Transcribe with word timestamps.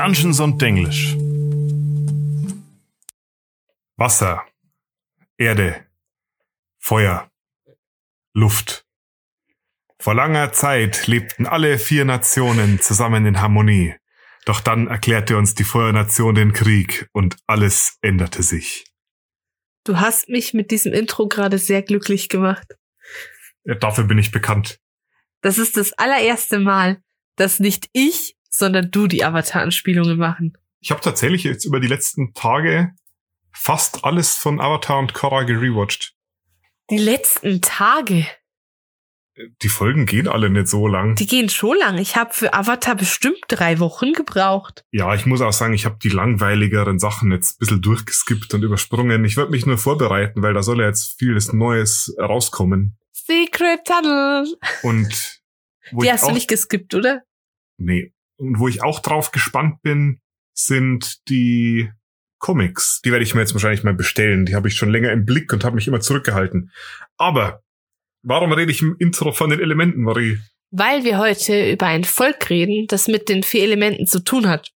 Dungeons 0.00 0.40
und 0.40 0.62
Denglisch. 0.62 1.14
Wasser, 3.98 4.46
Erde, 5.36 5.84
Feuer, 6.78 7.30
Luft. 8.32 8.86
Vor 9.98 10.14
langer 10.14 10.54
Zeit 10.54 11.06
lebten 11.06 11.44
alle 11.44 11.78
vier 11.78 12.06
Nationen 12.06 12.80
zusammen 12.80 13.26
in 13.26 13.42
Harmonie. 13.42 13.94
Doch 14.46 14.60
dann 14.62 14.86
erklärte 14.86 15.36
uns 15.36 15.54
die 15.54 15.64
Feuernation 15.64 16.34
den 16.34 16.54
Krieg 16.54 17.10
und 17.12 17.36
alles 17.46 17.98
änderte 18.00 18.42
sich. 18.42 18.86
Du 19.84 20.00
hast 20.00 20.30
mich 20.30 20.54
mit 20.54 20.70
diesem 20.70 20.94
Intro 20.94 21.28
gerade 21.28 21.58
sehr 21.58 21.82
glücklich 21.82 22.30
gemacht. 22.30 22.74
Ja, 23.64 23.74
dafür 23.74 24.04
bin 24.04 24.16
ich 24.16 24.30
bekannt. 24.30 24.80
Das 25.42 25.58
ist 25.58 25.76
das 25.76 25.92
allererste 25.92 26.58
Mal, 26.58 27.02
dass 27.36 27.60
nicht 27.60 27.90
ich, 27.92 28.38
sondern 28.50 28.90
du 28.90 29.06
die 29.06 29.24
Avatar-Anspielungen 29.24 30.18
machen. 30.18 30.58
Ich 30.80 30.90
habe 30.90 31.00
tatsächlich 31.00 31.44
jetzt 31.44 31.64
über 31.64 31.80
die 31.80 31.88
letzten 31.88 32.34
Tage 32.34 32.92
fast 33.52 34.04
alles 34.04 34.36
von 34.36 34.60
Avatar 34.60 34.98
und 34.98 35.14
Korra 35.14 35.44
gerewatcht. 35.44 36.14
Die 36.90 36.98
letzten 36.98 37.62
Tage. 37.62 38.26
Die 39.62 39.68
Folgen 39.68 40.06
gehen 40.06 40.28
alle 40.28 40.50
nicht 40.50 40.68
so 40.68 40.86
lang. 40.86 41.14
Die 41.14 41.26
gehen 41.26 41.48
schon 41.48 41.78
lang. 41.78 41.96
Ich 41.98 42.16
habe 42.16 42.34
für 42.34 42.52
Avatar 42.52 42.94
bestimmt 42.94 43.40
drei 43.48 43.78
Wochen 43.78 44.12
gebraucht. 44.12 44.84
Ja, 44.90 45.14
ich 45.14 45.24
muss 45.24 45.40
auch 45.40 45.52
sagen, 45.52 45.72
ich 45.72 45.86
habe 45.86 45.98
die 46.02 46.10
langweiligeren 46.10 46.98
Sachen 46.98 47.30
jetzt 47.30 47.54
ein 47.54 47.58
bisschen 47.60 47.82
durchgeskippt 47.82 48.52
und 48.52 48.62
übersprungen. 48.62 49.24
Ich 49.24 49.36
werde 49.36 49.50
mich 49.50 49.64
nur 49.64 49.78
vorbereiten, 49.78 50.42
weil 50.42 50.52
da 50.52 50.62
soll 50.62 50.80
ja 50.80 50.86
jetzt 50.86 51.18
vieles 51.18 51.52
Neues 51.52 52.14
rauskommen. 52.18 52.98
Secret 53.12 53.84
Tunnel. 53.84 54.46
Und 54.82 55.40
wo 55.92 56.02
Die 56.02 56.10
hast 56.10 56.26
du 56.26 56.32
nicht 56.32 56.48
geskippt, 56.48 56.94
oder? 56.94 57.22
Nee. 57.78 58.12
Und 58.40 58.58
wo 58.58 58.68
ich 58.68 58.82
auch 58.82 59.00
drauf 59.00 59.32
gespannt 59.32 59.82
bin, 59.82 60.20
sind 60.54 61.28
die 61.28 61.90
Comics. 62.38 63.00
Die 63.04 63.12
werde 63.12 63.22
ich 63.22 63.34
mir 63.34 63.42
jetzt 63.42 63.52
wahrscheinlich 63.52 63.84
mal 63.84 63.94
bestellen. 63.94 64.46
Die 64.46 64.54
habe 64.54 64.68
ich 64.68 64.74
schon 64.74 64.90
länger 64.90 65.12
im 65.12 65.26
Blick 65.26 65.52
und 65.52 65.62
habe 65.62 65.76
mich 65.76 65.86
immer 65.86 66.00
zurückgehalten. 66.00 66.72
Aber 67.18 67.62
warum 68.22 68.52
rede 68.52 68.72
ich 68.72 68.80
im 68.80 68.96
Intro 68.98 69.32
von 69.32 69.50
den 69.50 69.60
Elementen, 69.60 70.02
Marie? 70.02 70.38
Weil 70.70 71.04
wir 71.04 71.18
heute 71.18 71.70
über 71.70 71.86
ein 71.86 72.04
Volk 72.04 72.48
reden, 72.48 72.86
das 72.88 73.08
mit 73.08 73.28
den 73.28 73.42
vier 73.42 73.64
Elementen 73.64 74.06
zu 74.06 74.24
tun 74.24 74.48
hat. 74.48 74.72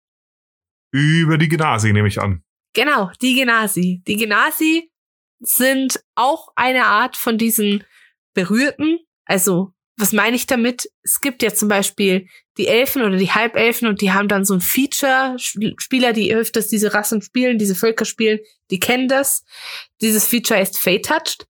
Über 0.92 1.38
die 1.38 1.48
Gnasi 1.48 1.94
nehme 1.94 2.10
ich 2.10 2.22
an. 2.22 2.44
Genau, 2.74 3.12
die 3.22 3.36
Genasi. 3.36 4.04
Die 4.08 4.18
Genasi 4.18 4.92
sind 5.40 6.04
auch 6.16 6.50
eine 6.56 6.86
Art 6.86 7.16
von 7.16 7.38
diesen 7.38 7.84
Berührten. 8.34 9.00
Also, 9.26 9.73
was 9.96 10.12
meine 10.12 10.36
ich 10.36 10.48
damit? 10.48 10.90
Es 11.04 11.22
gibt 11.22 11.44
ja 11.44 11.54
zum 11.54 11.70
Beispiel 11.70 12.28
die 12.58 12.68
Elfen 12.68 13.04
oder 13.04 13.18
die 13.18 13.32
Halbelfen 13.32 13.88
und 13.88 14.02
die 14.02 14.12
haben 14.12 14.28
dann 14.28 14.46
so 14.46 14.56
ein 14.56 14.62
Feature. 14.62 15.36
Sp- 15.38 15.76
Spieler, 15.78 16.14
die 16.14 16.34
öfters 16.34 16.68
diese 16.68 16.94
Rassen 16.94 17.22
spielen, 17.22 17.58
diese 17.58 17.76
Völker 17.76 18.06
spielen, 18.06 18.40
die 18.72 18.80
kennen 18.80 19.08
das. 19.08 19.44
Dieses 20.02 20.26
Feature 20.26 20.60
ist 20.60 20.80
Fate 20.80 21.06
Touched. 21.06 21.48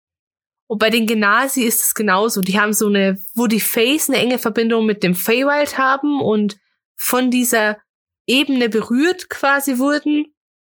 Und 0.66 0.78
bei 0.78 0.90
den 0.90 1.06
Genasi 1.06 1.62
ist 1.62 1.82
es 1.82 1.94
genauso. 1.94 2.42
Die 2.42 2.60
haben 2.60 2.74
so 2.74 2.86
eine, 2.88 3.18
wo 3.34 3.46
die 3.46 3.60
Fays 3.60 4.08
eine 4.08 4.18
enge 4.18 4.38
Verbindung 4.38 4.86
mit 4.86 5.02
dem 5.02 5.14
Feywild 5.14 5.78
haben 5.78 6.20
und 6.20 6.58
von 6.96 7.30
dieser 7.30 7.78
Ebene 8.26 8.68
berührt 8.68 9.30
quasi 9.30 9.78
wurden 9.78 10.34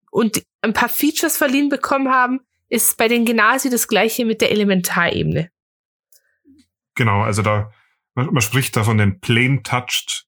und 0.09 0.43
ein 0.61 0.73
paar 0.73 0.89
Features 0.89 1.37
verliehen 1.37 1.69
bekommen 1.69 2.09
haben, 2.09 2.39
ist 2.69 2.95
bei 2.97 3.09
den 3.09 3.25
Genasi 3.25 3.69
das 3.69 3.87
gleiche 3.87 4.23
mit 4.23 4.39
der 4.39 4.51
Elementarebene. 4.51 5.51
Genau, 7.01 7.21
also 7.23 7.41
da, 7.41 7.71
man, 8.13 8.27
man 8.27 8.43
spricht 8.43 8.77
da 8.77 8.83
von 8.83 8.99
den 8.99 9.19
Plane-Touched 9.21 10.27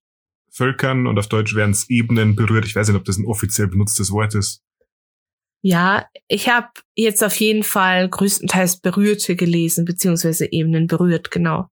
Völkern 0.49 1.05
und 1.05 1.19
auf 1.19 1.28
Deutsch 1.28 1.53
wären 1.53 1.69
es 1.69 1.88
Ebenen 1.88 2.35
berührt. 2.35 2.66
Ich 2.66 2.75
weiß 2.75 2.88
nicht, 2.88 2.97
ob 2.97 3.06
das 3.06 3.19
ein 3.19 3.28
offiziell 3.28 3.67
benutztes 3.67 4.09
Wort 4.09 4.34
ist. 4.34 4.63
Ja, 5.62 6.07
ich 6.28 6.50
habe 6.50 6.69
jetzt 6.95 7.23
auf 7.23 7.35
jeden 7.35 7.62
Fall 7.62 8.09
größtenteils 8.09 8.79
Berührte 8.79 9.35
gelesen, 9.35 9.85
beziehungsweise 9.85 10.51
Ebenen 10.51 10.88
berührt, 10.88 11.29
genau. 11.29 11.67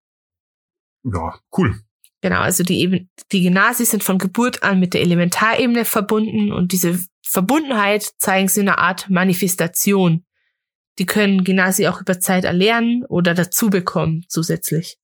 Ja, 1.03 1.40
cool. 1.57 1.81
Genau, 2.22 2.41
also 2.41 2.63
die, 2.63 2.79
Eben 2.81 3.09
die 3.31 3.41
Genasi 3.41 3.85
sind 3.85 4.03
von 4.03 4.19
Geburt 4.19 4.61
an 4.61 4.79
mit 4.79 4.94
der 4.94 5.01
Elementarebene 5.01 5.84
verbunden 5.84 6.51
und 6.51 6.73
diese 6.73 7.00
Verbundenheit 7.25 8.03
zeigen 8.19 8.50
sie 8.50 8.59
in 8.59 8.69
einer 8.69 8.78
Art 8.78 9.09
Manifestation. 9.09 10.25
Die 11.00 11.06
können 11.06 11.44
Genasi 11.44 11.88
auch 11.88 12.02
über 12.02 12.19
Zeit 12.19 12.44
erlernen 12.44 13.06
oder 13.06 13.34
dazu 13.34 13.69
bekommen 13.69 14.25
zusätzlich. 14.28 14.97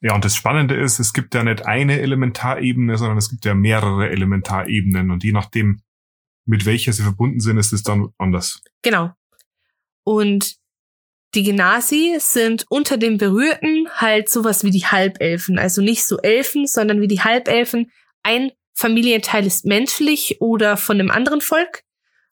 Ja, 0.00 0.14
und 0.14 0.24
das 0.24 0.36
Spannende 0.36 0.76
ist, 0.76 1.00
es 1.00 1.12
gibt 1.12 1.34
ja 1.34 1.42
nicht 1.42 1.66
eine 1.66 2.00
Elementarebene, 2.00 2.96
sondern 2.96 3.18
es 3.18 3.28
gibt 3.30 3.44
ja 3.44 3.54
mehrere 3.54 4.10
Elementarebenen 4.10 5.10
und 5.10 5.24
je 5.24 5.32
nachdem, 5.32 5.82
mit 6.46 6.66
welcher 6.66 6.92
sie 6.92 7.02
verbunden 7.02 7.40
sind, 7.40 7.58
ist 7.58 7.72
es 7.72 7.82
dann 7.82 8.08
anders. 8.16 8.62
Genau. 8.82 9.10
Und 10.04 10.56
die 11.34 11.42
Genasi 11.42 12.16
sind 12.18 12.64
unter 12.70 12.96
den 12.96 13.18
Berührten 13.18 13.88
halt 13.94 14.30
sowas 14.30 14.64
wie 14.64 14.70
die 14.70 14.86
Halbelfen. 14.86 15.58
Also 15.58 15.82
nicht 15.82 16.06
so 16.06 16.18
Elfen, 16.18 16.66
sondern 16.66 17.00
wie 17.00 17.08
die 17.08 17.20
Halbelfen. 17.20 17.90
Ein 18.22 18.52
Familienteil 18.74 19.44
ist 19.44 19.66
menschlich 19.66 20.40
oder 20.40 20.76
von 20.76 20.98
einem 20.98 21.10
anderen 21.10 21.40
Volk. 21.40 21.82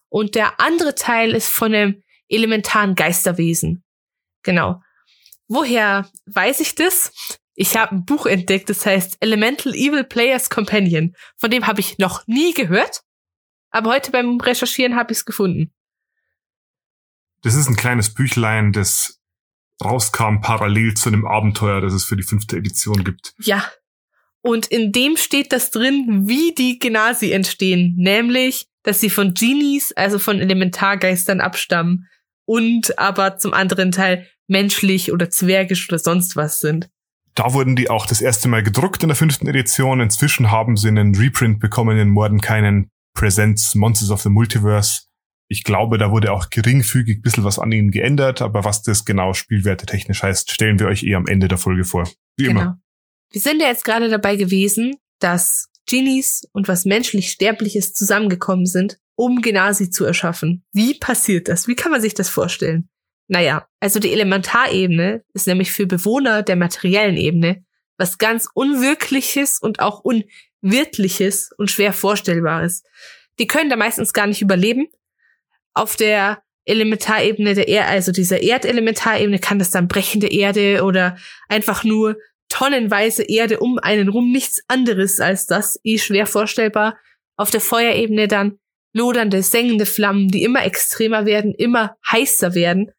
Und 0.08 0.34
der 0.34 0.60
andere 0.60 0.94
Teil 0.94 1.32
ist 1.32 1.48
von 1.48 1.74
einem 1.74 2.02
elementaren 2.28 2.94
Geisterwesen. 2.94 3.84
Genau. 4.42 4.82
Woher 5.48 6.10
weiß 6.26 6.60
ich 6.60 6.74
das? 6.74 7.12
Ich 7.54 7.76
habe 7.76 7.96
ein 7.96 8.04
Buch 8.04 8.26
entdeckt, 8.26 8.68
das 8.68 8.84
heißt 8.84 9.16
Elemental 9.20 9.74
Evil 9.74 10.04
Players 10.04 10.50
Companion. 10.50 11.14
Von 11.38 11.50
dem 11.50 11.66
habe 11.66 11.80
ich 11.80 11.98
noch 11.98 12.26
nie 12.26 12.52
gehört. 12.52 13.02
Aber 13.70 13.90
heute 13.90 14.10
beim 14.10 14.38
Recherchieren 14.40 14.96
habe 14.96 15.12
ich 15.12 15.18
es 15.18 15.24
gefunden. 15.24 15.72
Das 17.42 17.54
ist 17.54 17.68
ein 17.68 17.76
kleines 17.76 18.12
Büchlein, 18.12 18.72
das 18.72 19.20
rauskam 19.82 20.40
parallel 20.40 20.94
zu 20.94 21.08
einem 21.08 21.26
Abenteuer, 21.26 21.80
das 21.80 21.92
es 21.92 22.04
für 22.04 22.16
die 22.16 22.22
fünfte 22.22 22.56
Edition 22.56 23.04
gibt. 23.04 23.34
Ja. 23.38 23.70
Und 24.40 24.66
in 24.68 24.92
dem 24.92 25.16
steht 25.16 25.52
das 25.52 25.70
drin, 25.70 26.24
wie 26.26 26.54
die 26.54 26.78
Genasi 26.78 27.32
entstehen. 27.32 27.94
Nämlich, 27.96 28.68
dass 28.82 29.00
sie 29.00 29.10
von 29.10 29.34
Genies, 29.34 29.92
also 29.92 30.18
von 30.18 30.40
Elementargeistern 30.40 31.40
abstammen. 31.40 32.08
Und 32.46 32.98
aber 32.98 33.38
zum 33.38 33.52
anderen 33.52 33.92
Teil 33.92 34.26
menschlich 34.48 35.12
oder 35.12 35.28
zwergisch 35.28 35.88
oder 35.88 35.98
sonst 35.98 36.36
was 36.36 36.60
sind. 36.60 36.88
Da 37.34 37.52
wurden 37.52 37.76
die 37.76 37.90
auch 37.90 38.06
das 38.06 38.22
erste 38.22 38.48
Mal 38.48 38.62
gedruckt 38.62 39.02
in 39.02 39.08
der 39.08 39.16
fünften 39.16 39.46
Edition. 39.46 40.00
Inzwischen 40.00 40.50
haben 40.50 40.76
sie 40.76 40.88
einen 40.88 41.14
Reprint 41.14 41.60
bekommen 41.60 41.98
in 41.98 42.08
Mordenkainen 42.08 42.88
Presents 43.14 43.74
Monsters 43.74 44.10
of 44.10 44.22
the 44.22 44.30
Multiverse. 44.30 45.02
Ich 45.48 45.62
glaube, 45.62 45.98
da 45.98 46.10
wurde 46.10 46.32
auch 46.32 46.50
geringfügig 46.50 47.18
ein 47.18 47.22
bisschen 47.22 47.44
was 47.44 47.58
an 47.58 47.72
ihnen 47.72 47.90
geändert, 47.90 48.42
aber 48.42 48.64
was 48.64 48.82
das 48.82 49.04
genau 49.04 49.32
Spielwerte 49.32 49.86
technisch 49.86 50.22
heißt, 50.22 50.50
stellen 50.50 50.78
wir 50.78 50.86
euch 50.86 51.02
eh 51.04 51.14
am 51.14 51.26
Ende 51.26 51.46
der 51.48 51.58
Folge 51.58 51.84
vor. 51.84 52.08
Wie 52.36 52.44
Genau. 52.46 52.60
immer. 52.60 52.80
Wir 53.30 53.40
sind 53.40 53.60
ja 53.60 53.68
jetzt 53.68 53.84
gerade 53.84 54.08
dabei 54.08 54.36
gewesen, 54.36 54.96
dass 55.20 55.68
Genies 55.86 56.48
und 56.52 56.68
was 56.68 56.84
menschlich 56.84 57.30
Sterbliches 57.30 57.92
zusammengekommen 57.92 58.66
sind, 58.66 58.98
um 59.16 59.42
Genasi 59.42 59.90
zu 59.90 60.04
erschaffen. 60.04 60.64
Wie 60.72 60.98
passiert 60.98 61.48
das? 61.48 61.66
Wie 61.66 61.74
kann 61.74 61.90
man 61.90 62.00
sich 62.00 62.14
das 62.14 62.28
vorstellen? 62.28 62.88
Naja, 63.28 63.66
also 63.80 63.98
die 63.98 64.12
Elementarebene 64.12 65.24
ist 65.32 65.48
nämlich 65.48 65.72
für 65.72 65.86
Bewohner 65.86 66.42
der 66.42 66.54
materiellen 66.54 67.16
Ebene 67.16 67.64
was 67.98 68.18
ganz 68.18 68.48
Unwirkliches 68.54 69.58
und 69.58 69.80
auch 69.80 70.02
Unwirtliches 70.04 71.50
und 71.56 71.70
schwer 71.70 71.92
Vorstellbares. 71.92 72.82
Die 73.38 73.46
können 73.46 73.70
da 73.70 73.76
meistens 73.76 74.12
gar 74.12 74.26
nicht 74.26 74.42
überleben. 74.42 74.88
Auf 75.74 75.96
der 75.96 76.42
Elementarebene 76.64 77.54
der 77.54 77.68
Erde, 77.68 77.88
also 77.88 78.12
dieser 78.12 78.42
Erdelementarebene, 78.42 79.38
kann 79.38 79.58
das 79.58 79.70
dann 79.70 79.88
brechende 79.88 80.28
Erde 80.28 80.82
oder 80.84 81.16
einfach 81.48 81.84
nur 81.84 82.16
tonnenweise 82.48 83.22
Erde 83.22 83.60
um 83.60 83.78
einen 83.78 84.08
rum, 84.08 84.30
nichts 84.30 84.62
anderes 84.68 85.20
als 85.20 85.46
das, 85.46 85.78
eh 85.84 85.98
schwer 85.98 86.26
vorstellbar. 86.26 86.98
Auf 87.36 87.50
der 87.50 87.60
Feuerebene 87.60 88.28
dann 88.28 88.58
lodernde, 88.96 89.42
sengende 89.42 89.86
Flammen, 89.86 90.28
die 90.28 90.42
immer 90.42 90.64
extremer 90.64 91.26
werden, 91.26 91.54
immer 91.54 91.96
heißer 92.10 92.54
werden. 92.54 92.90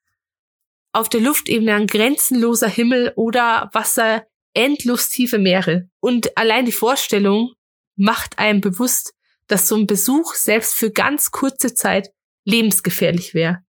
Auf 0.93 1.09
der 1.09 1.21
Luftebene 1.21 1.73
ein 1.73 1.87
grenzenloser 1.87 2.69
Himmel 2.69 3.13
oder 3.15 3.69
Wasser, 3.73 4.25
endlos 4.53 5.09
tiefe 5.09 5.39
Meere. 5.39 5.89
Und 5.99 6.37
allein 6.37 6.65
die 6.65 6.71
Vorstellung 6.71 7.53
macht 7.95 8.37
einem 8.37 8.61
bewusst, 8.61 9.13
dass 9.47 9.67
so 9.67 9.75
ein 9.75 9.87
Besuch 9.87 10.35
selbst 10.35 10.75
für 10.75 10.91
ganz 10.91 11.31
kurze 11.31 11.73
Zeit 11.73 12.09
lebensgefährlich 12.45 13.33
wäre. 13.33 13.59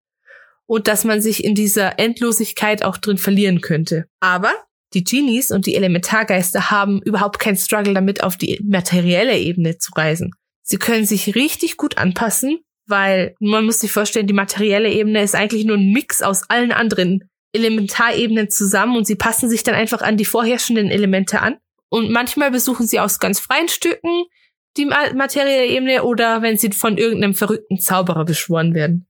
Und 0.67 0.87
dass 0.87 1.05
man 1.05 1.23
sich 1.23 1.45
in 1.45 1.55
dieser 1.55 1.99
Endlosigkeit 1.99 2.85
auch 2.85 2.99
drin 2.99 3.17
verlieren 3.17 3.63
könnte. 3.63 4.05
Aber 4.21 4.53
die 4.93 5.05
Genies 5.05 5.51
und 5.51 5.65
die 5.65 5.75
Elementargeister 5.75 6.71
haben 6.71 7.01
überhaupt 7.03 7.39
keinen 7.39 7.57
Struggle 7.57 7.95
damit, 7.95 8.23
auf 8.23 8.37
die 8.37 8.61
materielle 8.63 9.39
Ebene 9.39 9.79
zu 9.79 9.93
reisen. 9.97 10.33
Sie 10.69 10.76
können 10.76 11.06
sich 11.06 11.35
richtig 11.35 11.79
gut 11.79 11.97
anpassen, 11.97 12.61
weil 12.87 13.35
man 13.41 13.65
muss 13.65 13.81
sich 13.81 13.91
vorstellen, 13.91 14.26
die 14.26 14.35
materielle 14.35 14.91
Ebene 14.91 15.23
ist 15.23 15.35
eigentlich 15.35 15.65
nur 15.65 15.79
ein 15.79 15.93
Mix 15.93 16.20
aus 16.20 16.49
allen 16.50 16.73
anderen 16.73 17.25
Elementarebenen 17.55 18.50
zusammen 18.50 18.97
und 18.99 19.06
sie 19.06 19.17
passen 19.17 19.49
sich 19.49 19.62
dann 19.62 19.75
einfach 19.75 20.03
an 20.03 20.19
die 20.19 20.26
vorherrschenden 20.26 20.91
Elemente 20.91 21.41
an. 21.41 21.56
Und 21.88 22.11
manchmal 22.11 22.50
besuchen 22.50 22.87
sie 22.87 23.00
aus 23.00 23.19
ganz 23.19 23.41
freien 23.41 23.69
Stücken 23.69 24.25
die 24.76 24.85
materielle 24.85 25.67
Ebene 25.67 26.05
oder 26.05 26.43
wenn 26.43 26.59
sie 26.59 26.70
von 26.73 26.99
irgendeinem 26.99 27.35
verrückten 27.35 27.81
Zauberer 27.81 28.26
beschworen 28.26 28.75
werden. 28.75 29.09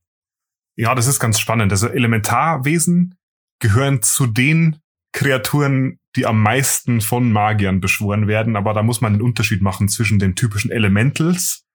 Ja, 0.77 0.95
das 0.95 1.07
ist 1.07 1.19
ganz 1.19 1.41
spannend. 1.41 1.73
Also 1.73 1.89
Elementarwesen 1.89 3.17
gehören 3.59 4.01
zu 4.01 4.27
den 4.27 4.77
Kreaturen, 5.11 5.99
die 6.15 6.25
am 6.25 6.41
meisten 6.41 7.01
von 7.01 7.31
Magiern 7.31 7.81
beschworen 7.81 8.27
werden, 8.27 8.55
aber 8.55 8.73
da 8.73 8.83
muss 8.83 9.01
man 9.01 9.13
einen 9.13 9.21
Unterschied 9.21 9.61
machen 9.61 9.89
zwischen 9.89 10.19
den 10.19 10.35
typischen 10.35 10.71
Elementals, 10.71 11.65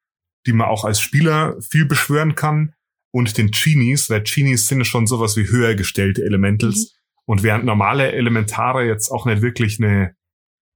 die 0.47 0.53
man 0.53 0.69
auch 0.69 0.85
als 0.85 1.01
Spieler 1.01 1.57
viel 1.61 1.87
beschwören 1.87 2.35
kann, 2.35 2.75
und 3.15 3.39
den 3.39 3.53
Genies, 3.53 4.11
weil 4.11 4.23
Genies 4.23 4.67
sind 4.67 4.85
schon 4.85 5.07
sowas 5.07 5.37
wie 5.37 5.49
höher 5.49 5.77
gestellte 5.77 6.25
Elementals. 6.25 6.77
Mhm. 6.77 7.23
Und 7.27 7.43
während 7.45 7.65
normale 7.65 8.11
Elementare 8.11 8.85
jetzt 8.85 9.09
auch 9.09 9.25
nicht 9.25 9.41
wirklich 9.41 9.79
eine 9.79 10.17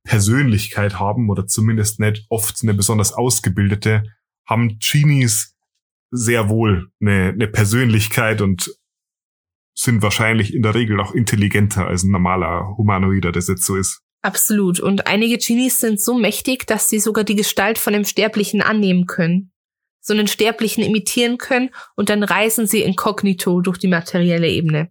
Persönlichkeit 0.05 1.01
haben 1.01 1.31
oder 1.31 1.49
zumindest 1.49 1.99
nicht 1.99 2.27
oft 2.29 2.63
eine 2.63 2.75
besonders 2.75 3.13
ausgebildete, 3.13 4.05
haben 4.47 4.79
Genies 4.79 5.57
sehr 6.13 6.49
wohl 6.49 6.93
eine, 7.01 7.31
eine 7.31 7.49
Persönlichkeit 7.49 8.41
und 8.41 8.71
sind 9.79 10.03
wahrscheinlich 10.03 10.53
in 10.55 10.63
der 10.63 10.75
Regel 10.75 11.01
auch 11.01 11.15
intelligenter 11.15 11.87
als 11.87 12.03
ein 12.03 12.11
normaler 12.11 12.77
Humanoider, 12.77 13.31
das 13.31 13.47
jetzt 13.47 13.65
so 13.65 13.77
ist. 13.77 14.03
Absolut. 14.23 14.81
Und 14.81 15.07
einige 15.07 15.39
Genies 15.39 15.79
sind 15.79 16.01
so 16.01 16.19
mächtig, 16.19 16.67
dass 16.67 16.89
sie 16.89 16.99
sogar 16.99 17.23
die 17.23 17.37
Gestalt 17.37 17.79
von 17.79 17.95
einem 17.95 18.05
Sterblichen 18.05 18.61
annehmen 18.61 19.07
können. 19.07 19.53
So 20.01 20.13
einen 20.13 20.27
Sterblichen 20.27 20.83
imitieren 20.83 21.39
können 21.39 21.71
und 21.95 22.09
dann 22.09 22.25
reisen 22.25 22.67
sie 22.67 22.83
inkognito 22.83 23.61
durch 23.61 23.79
die 23.79 23.87
materielle 23.87 24.49
Ebene. 24.49 24.91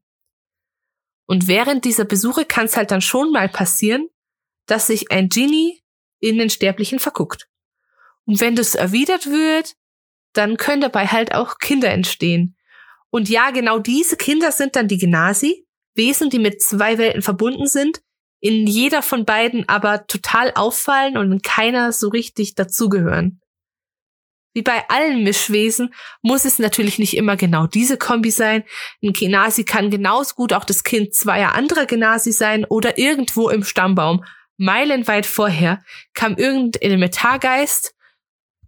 Und 1.26 1.48
während 1.48 1.84
dieser 1.84 2.06
Besuche 2.06 2.46
kann 2.46 2.66
es 2.66 2.78
halt 2.78 2.92
dann 2.92 3.02
schon 3.02 3.34
mal 3.34 3.50
passieren, 3.50 4.08
dass 4.68 4.88
sich 4.88 5.12
ein 5.12 5.28
Genie 5.28 5.82
in 6.20 6.38
den 6.38 6.50
Sterblichen 6.50 7.00
verguckt. 7.00 7.50
Und 8.26 8.40
wenn 8.40 8.56
das 8.56 8.76
erwidert 8.76 9.26
wird, 9.26 9.76
dann 10.32 10.56
können 10.56 10.82
dabei 10.82 11.08
halt 11.08 11.34
auch 11.34 11.58
Kinder 11.58 11.90
entstehen. 11.90 12.57
Und 13.10 13.30
ja, 13.30 13.52
genau 13.52 13.80
diese 13.80 14.18
Kinder 14.18 14.52
sind 14.52 14.76
dann 14.76 14.88
die 14.88 14.98
Genasi, 14.98 15.66
Wesen, 15.96 16.30
die 16.30 16.40
mit 16.40 16.62
zwei 16.62 16.98
Welten 16.98 17.22
verbunden 17.22 17.68
sind, 17.68 18.02
in 18.40 18.68
jeder 18.68 19.02
von 19.02 19.26
beiden 19.26 19.68
aber 19.68 20.06
total 20.06 20.52
auffallen 20.54 21.18
und 21.18 21.32
in 21.32 21.42
keiner 21.42 21.92
so 21.92 22.10
richtig 22.10 22.56
dazugehören. 22.56 23.42
Wie 24.54 24.62
bei 24.64 24.90
allen 24.90 25.24
Mischwesen 25.24 25.94
muss 26.22 26.46
es 26.46 26.58
natürlich 26.58 26.98
nicht 26.98 27.16
immer 27.16 27.36
genau 27.36 27.68
diese 27.68 27.98
Kombi 27.98 28.32
sein. 28.32 28.64
Ein 29.04 29.14
Genasi 29.14 29.66
kann 29.66 29.92
genauso 29.92 30.34
gut 30.36 30.54
auch 30.54 30.66
das 30.66 30.84
Kind 30.84 31.14
zweier 31.14 31.54
anderer 31.54 31.86
Genasi 31.86 32.32
sein 32.32 32.66
oder 32.66 32.98
irgendwo 32.98 33.50
im 33.50 33.64
Stammbaum, 33.64 34.24
meilenweit 34.58 35.28
vorher, 35.28 35.84
kam 36.16 36.38
irgendein 36.38 36.82
Elementargeist 36.82 37.94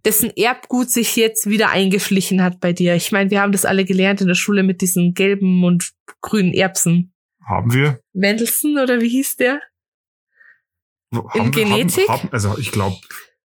dessen 0.04 0.30
Erbgut 0.36 0.90
sich 0.90 1.16
jetzt 1.16 1.48
wieder 1.48 1.70
eingeschlichen 1.70 2.42
hat 2.42 2.60
bei 2.60 2.72
dir. 2.72 2.94
Ich 2.94 3.12
meine, 3.12 3.30
wir 3.30 3.40
haben 3.40 3.52
das 3.52 3.64
alle 3.64 3.84
gelernt 3.84 4.20
in 4.20 4.28
der 4.28 4.34
Schule 4.34 4.62
mit 4.62 4.80
diesen 4.80 5.14
gelben 5.14 5.64
und 5.64 5.90
grünen 6.20 6.52
Erbsen. 6.52 7.12
Haben 7.44 7.72
wir? 7.74 8.00
Mendelssohn 8.12 8.78
oder 8.78 9.00
wie 9.00 9.08
hieß 9.08 9.36
der? 9.36 9.60
Haben 11.12 11.46
in 11.46 11.50
Genetik? 11.50 12.08
Haben, 12.08 12.22
haben, 12.22 12.32
also 12.32 12.56
ich 12.58 12.70
glaube, 12.70 12.96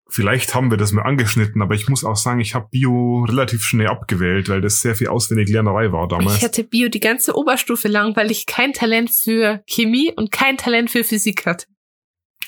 vielleicht 0.09 0.55
haben 0.55 0.71
wir 0.71 0.77
das 0.77 0.91
mal 0.91 1.03
angeschnitten, 1.03 1.61
aber 1.61 1.75
ich 1.75 1.87
muss 1.87 2.03
auch 2.03 2.15
sagen, 2.15 2.39
ich 2.39 2.55
habe 2.55 2.67
Bio 2.71 3.25
relativ 3.25 3.63
schnell 3.63 3.87
abgewählt, 3.87 4.49
weil 4.49 4.61
das 4.61 4.81
sehr 4.81 4.95
viel 4.95 5.07
auswendig 5.07 5.49
Lernerei 5.49 5.91
war 5.91 6.07
damals. 6.07 6.37
Ich 6.37 6.43
hatte 6.43 6.63
Bio 6.63 6.89
die 6.89 6.99
ganze 6.99 7.35
Oberstufe 7.35 7.87
lang, 7.87 8.15
weil 8.15 8.31
ich 8.31 8.47
kein 8.47 8.73
Talent 8.73 9.11
für 9.11 9.61
Chemie 9.67 10.11
und 10.15 10.31
kein 10.31 10.57
Talent 10.57 10.89
für 10.89 11.03
Physik 11.03 11.45
hatte. 11.45 11.67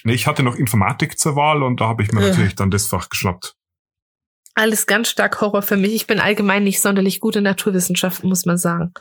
Nee, 0.03 0.13
ich 0.13 0.27
hatte 0.27 0.44
noch 0.44 0.56
Informatik 0.56 1.19
zur 1.19 1.36
Wahl 1.36 1.63
und 1.63 1.80
da 1.81 1.88
habe 1.88 2.03
ich 2.03 2.12
mir 2.12 2.21
ja. 2.21 2.30
natürlich 2.30 2.56
dann 2.56 2.71
das 2.71 2.88
Fach 2.88 3.09
geschnappt 3.09 3.56
alles 4.56 4.88
ganz 4.88 5.10
stark 5.10 5.42
Horror 5.42 5.62
für 5.62 5.78
mich. 5.78 5.94
Ich 5.94 6.07
bin 6.07 6.19
allgemein 6.19 6.63
nicht 6.63 6.81
sonderlich 6.81 7.19
gut 7.19 7.36
in 7.36 7.44
Naturwissenschaften, 7.44 8.28
muss 8.30 8.46
man 8.46 8.57
sagen. 8.57 8.94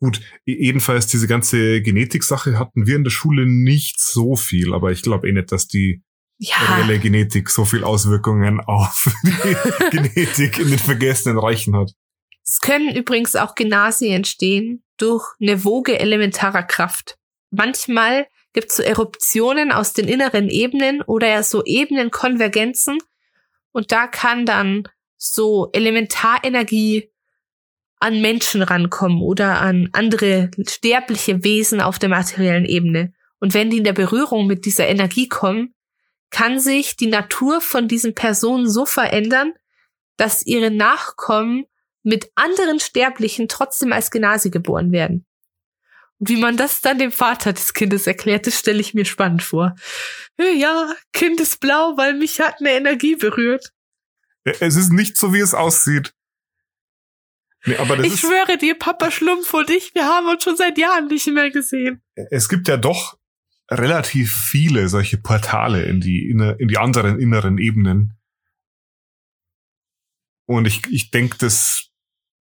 Gut, 0.00 0.20
jedenfalls 0.44 1.08
diese 1.08 1.26
ganze 1.26 1.82
Genetik-Sache 1.82 2.58
hatten 2.58 2.86
wir 2.86 2.94
in 2.94 3.04
der 3.04 3.10
Schule 3.10 3.46
nicht 3.46 4.00
so 4.00 4.36
viel, 4.36 4.72
aber 4.72 4.92
ich 4.92 5.02
glaube 5.02 5.28
eh 5.28 5.32
nicht, 5.32 5.50
dass 5.50 5.66
die 5.66 6.02
ja. 6.38 6.56
reelle 6.56 7.00
Genetik 7.00 7.50
so 7.50 7.64
viel 7.64 7.82
Auswirkungen 7.82 8.60
auf 8.60 9.12
die 9.24 9.90
Genetik 9.90 10.58
in 10.58 10.68
den 10.70 10.78
vergessenen 10.78 11.36
Reichen 11.36 11.76
hat. 11.76 11.92
Es 12.44 12.60
können 12.60 12.94
übrigens 12.94 13.34
auch 13.34 13.56
Genasi 13.56 14.08
entstehen 14.08 14.84
durch 14.98 15.26
eine 15.40 15.64
Woge 15.64 15.98
elementarer 15.98 16.62
Kraft. 16.62 17.18
Manchmal 17.50 18.28
gibt 18.52 18.70
es 18.70 18.76
so 18.76 18.82
Eruptionen 18.82 19.72
aus 19.72 19.92
den 19.92 20.06
inneren 20.06 20.48
Ebenen 20.48 21.02
oder 21.02 21.28
ja 21.28 21.42
so 21.42 21.64
Ebenenkonvergenzen, 21.64 22.98
und 23.72 23.92
da 23.92 24.06
kann 24.06 24.46
dann 24.46 24.84
so 25.16 25.70
Elementarenergie 25.72 27.10
an 28.00 28.20
Menschen 28.20 28.62
rankommen 28.62 29.22
oder 29.22 29.60
an 29.60 29.88
andere 29.92 30.50
sterbliche 30.66 31.42
Wesen 31.42 31.80
auf 31.80 31.98
der 31.98 32.08
materiellen 32.08 32.64
Ebene. 32.64 33.12
Und 33.40 33.54
wenn 33.54 33.70
die 33.70 33.78
in 33.78 33.84
der 33.84 33.92
Berührung 33.92 34.46
mit 34.46 34.64
dieser 34.64 34.86
Energie 34.86 35.28
kommen, 35.28 35.74
kann 36.30 36.60
sich 36.60 36.96
die 36.96 37.06
Natur 37.06 37.60
von 37.60 37.88
diesen 37.88 38.14
Personen 38.14 38.68
so 38.68 38.86
verändern, 38.86 39.54
dass 40.16 40.44
ihre 40.44 40.70
Nachkommen 40.70 41.66
mit 42.02 42.30
anderen 42.34 42.80
Sterblichen 42.80 43.48
trotzdem 43.48 43.92
als 43.92 44.10
Genasi 44.10 44.50
geboren 44.50 44.92
werden. 44.92 45.26
Wie 46.20 46.36
man 46.36 46.56
das 46.56 46.80
dann 46.80 46.98
dem 46.98 47.12
Vater 47.12 47.52
des 47.52 47.74
Kindes 47.74 48.06
erklärt, 48.06 48.46
das 48.46 48.58
stelle 48.58 48.80
ich 48.80 48.94
mir 48.94 49.04
spannend 49.04 49.42
vor. 49.42 49.76
Ja, 50.38 50.92
Kind 51.12 51.40
ist 51.40 51.60
blau, 51.60 51.96
weil 51.96 52.14
mich 52.14 52.40
hat 52.40 52.56
eine 52.58 52.72
Energie 52.72 53.14
berührt. 53.14 53.72
Es 54.44 54.76
ist 54.76 54.90
nicht 54.90 55.16
so, 55.16 55.32
wie 55.32 55.40
es 55.40 55.54
aussieht. 55.54 56.14
Nee, 57.66 57.76
aber 57.76 57.98
ich 58.00 58.20
schwöre 58.20 58.56
dir, 58.56 58.76
Papa 58.76 59.10
Schlumpf 59.10 59.52
und 59.52 59.68
ich, 59.70 59.94
wir 59.94 60.04
haben 60.04 60.28
uns 60.28 60.44
schon 60.44 60.56
seit 60.56 60.78
Jahren 60.78 61.08
nicht 61.08 61.26
mehr 61.26 61.50
gesehen. 61.50 62.02
Es 62.30 62.48
gibt 62.48 62.68
ja 62.68 62.76
doch 62.76 63.18
relativ 63.70 64.32
viele 64.32 64.88
solche 64.88 65.18
Portale 65.18 65.84
in 65.84 66.00
die, 66.00 66.30
in 66.30 66.68
die 66.68 66.78
anderen 66.78 67.18
inneren 67.18 67.58
Ebenen. 67.58 68.14
Und 70.46 70.66
ich, 70.66 70.86
ich 70.86 71.10
denke, 71.10 71.36
das 71.38 71.87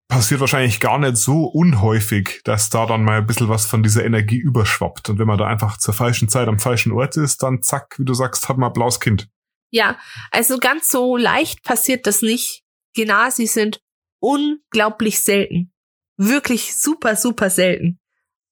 passiert 0.09 0.41
wahrscheinlich 0.41 0.81
gar 0.81 0.99
nicht 0.99 1.17
so 1.17 1.45
unhäufig, 1.45 2.41
dass 2.45 2.71
da 2.71 2.87
dann 2.87 3.05
mal 3.05 3.19
ein 3.19 3.27
bisschen 3.27 3.49
was 3.49 3.67
von 3.67 3.83
dieser 3.83 4.05
Energie 4.05 4.39
überschwappt. 4.39 5.09
Und 5.09 5.19
wenn 5.19 5.27
man 5.27 5.39
da 5.39 5.47
einfach 5.47 5.79
zur 5.79 5.95
falschen 5.95 6.29
Zeit 6.29 6.49
am 6.49 6.59
falschen 6.59 6.93
Ort 6.93 7.17
ist, 7.17 7.43
dann 7.43 7.63
zack, 7.63 7.99
wie 7.99 8.05
du 8.05 8.15
sagst, 8.15 8.49
hat 8.49 8.57
man 8.57 8.71
ein 8.71 8.73
blaues 8.73 9.01
Kind. 9.01 9.29
Ja, 9.71 9.99
also 10.31 10.59
ganz 10.59 10.89
so 10.89 11.17
leicht 11.17 11.63
passiert 11.65 12.07
das 12.07 12.23
nicht. 12.23 12.63
Genasi 12.95 13.47
sind 13.47 13.81
unglaublich 14.21 15.21
selten. 15.23 15.73
Wirklich 16.17 16.77
super, 16.77 17.17
super 17.17 17.51
selten. 17.51 17.99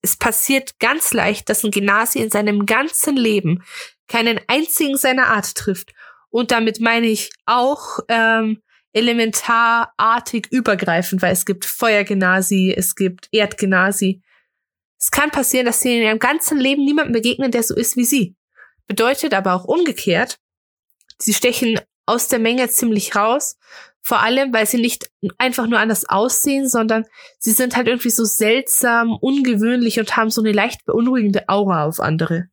Es 0.02 0.16
passiert 0.16 0.78
ganz 0.80 1.14
leicht, 1.14 1.48
dass 1.48 1.64
ein 1.64 1.70
Genasi 1.70 2.18
in 2.18 2.30
seinem 2.30 2.66
ganzen 2.66 3.16
Leben 3.16 3.62
keinen 4.06 4.38
einzigen 4.48 4.98
seiner 4.98 5.28
Art 5.28 5.54
trifft. 5.54 5.94
Und 6.28 6.50
damit 6.50 6.80
meine 6.80 7.06
ich 7.06 7.30
auch 7.46 8.00
ähm, 8.08 8.60
elementarartig 8.94 10.46
übergreifend, 10.50 11.20
weil 11.20 11.32
es 11.32 11.44
gibt 11.44 11.66
Feuergenasi, 11.66 12.72
es 12.76 12.94
gibt 12.94 13.28
Erdgenasi. 13.32 14.22
Es 14.98 15.10
kann 15.10 15.30
passieren, 15.30 15.66
dass 15.66 15.80
sie 15.80 15.96
in 15.96 16.02
ihrem 16.02 16.18
ganzen 16.18 16.58
Leben 16.58 16.84
niemandem 16.84 17.12
begegnen, 17.12 17.50
der 17.50 17.62
so 17.62 17.74
ist 17.74 17.96
wie 17.96 18.04
sie. 18.04 18.36
Bedeutet 18.86 19.34
aber 19.34 19.54
auch 19.54 19.64
umgekehrt, 19.64 20.38
sie 21.18 21.34
stechen 21.34 21.80
aus 22.06 22.28
der 22.28 22.38
Menge 22.38 22.68
ziemlich 22.68 23.16
raus, 23.16 23.56
vor 24.02 24.20
allem, 24.20 24.52
weil 24.52 24.66
sie 24.66 24.78
nicht 24.78 25.10
einfach 25.38 25.66
nur 25.66 25.78
anders 25.78 26.06
aussehen, 26.06 26.68
sondern 26.68 27.06
sie 27.38 27.52
sind 27.52 27.74
halt 27.74 27.88
irgendwie 27.88 28.10
so 28.10 28.24
seltsam, 28.24 29.16
ungewöhnlich 29.18 29.98
und 29.98 30.16
haben 30.16 30.30
so 30.30 30.42
eine 30.42 30.52
leicht 30.52 30.84
beunruhigende 30.84 31.48
Aura 31.48 31.86
auf 31.86 32.00
andere. 32.00 32.48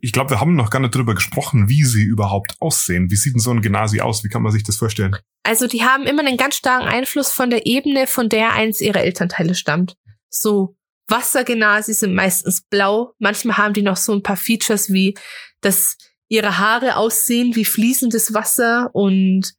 Ich 0.00 0.12
glaube, 0.12 0.30
wir 0.30 0.40
haben 0.40 0.54
noch 0.54 0.70
gar 0.70 0.80
nicht 0.80 0.94
drüber 0.94 1.14
gesprochen, 1.14 1.68
wie 1.68 1.84
sie 1.84 2.02
überhaupt 2.02 2.56
aussehen. 2.60 3.10
Wie 3.10 3.16
sieht 3.16 3.34
denn 3.34 3.40
so 3.40 3.50
ein 3.50 3.62
Genasi 3.62 4.00
aus? 4.00 4.24
Wie 4.24 4.28
kann 4.28 4.42
man 4.42 4.52
sich 4.52 4.62
das 4.62 4.76
vorstellen? 4.76 5.16
Also 5.42 5.66
die 5.66 5.82
haben 5.82 6.04
immer 6.04 6.24
einen 6.24 6.36
ganz 6.36 6.56
starken 6.56 6.86
Einfluss 6.86 7.32
von 7.32 7.50
der 7.50 7.66
Ebene, 7.66 8.06
von 8.06 8.28
der 8.28 8.52
eins 8.54 8.80
ihrer 8.80 9.00
Elternteile 9.00 9.54
stammt. 9.54 9.96
So 10.28 10.76
Wassergenasi 11.08 11.94
sind 11.94 12.14
meistens 12.14 12.62
blau. 12.62 13.14
Manchmal 13.18 13.58
haben 13.58 13.74
die 13.74 13.82
noch 13.82 13.96
so 13.96 14.12
ein 14.12 14.22
paar 14.22 14.36
Features 14.36 14.92
wie, 14.92 15.14
dass 15.60 15.96
ihre 16.28 16.58
Haare 16.58 16.96
aussehen 16.96 17.54
wie 17.56 17.64
fließendes 17.64 18.32
Wasser 18.32 18.90
und 18.94 19.52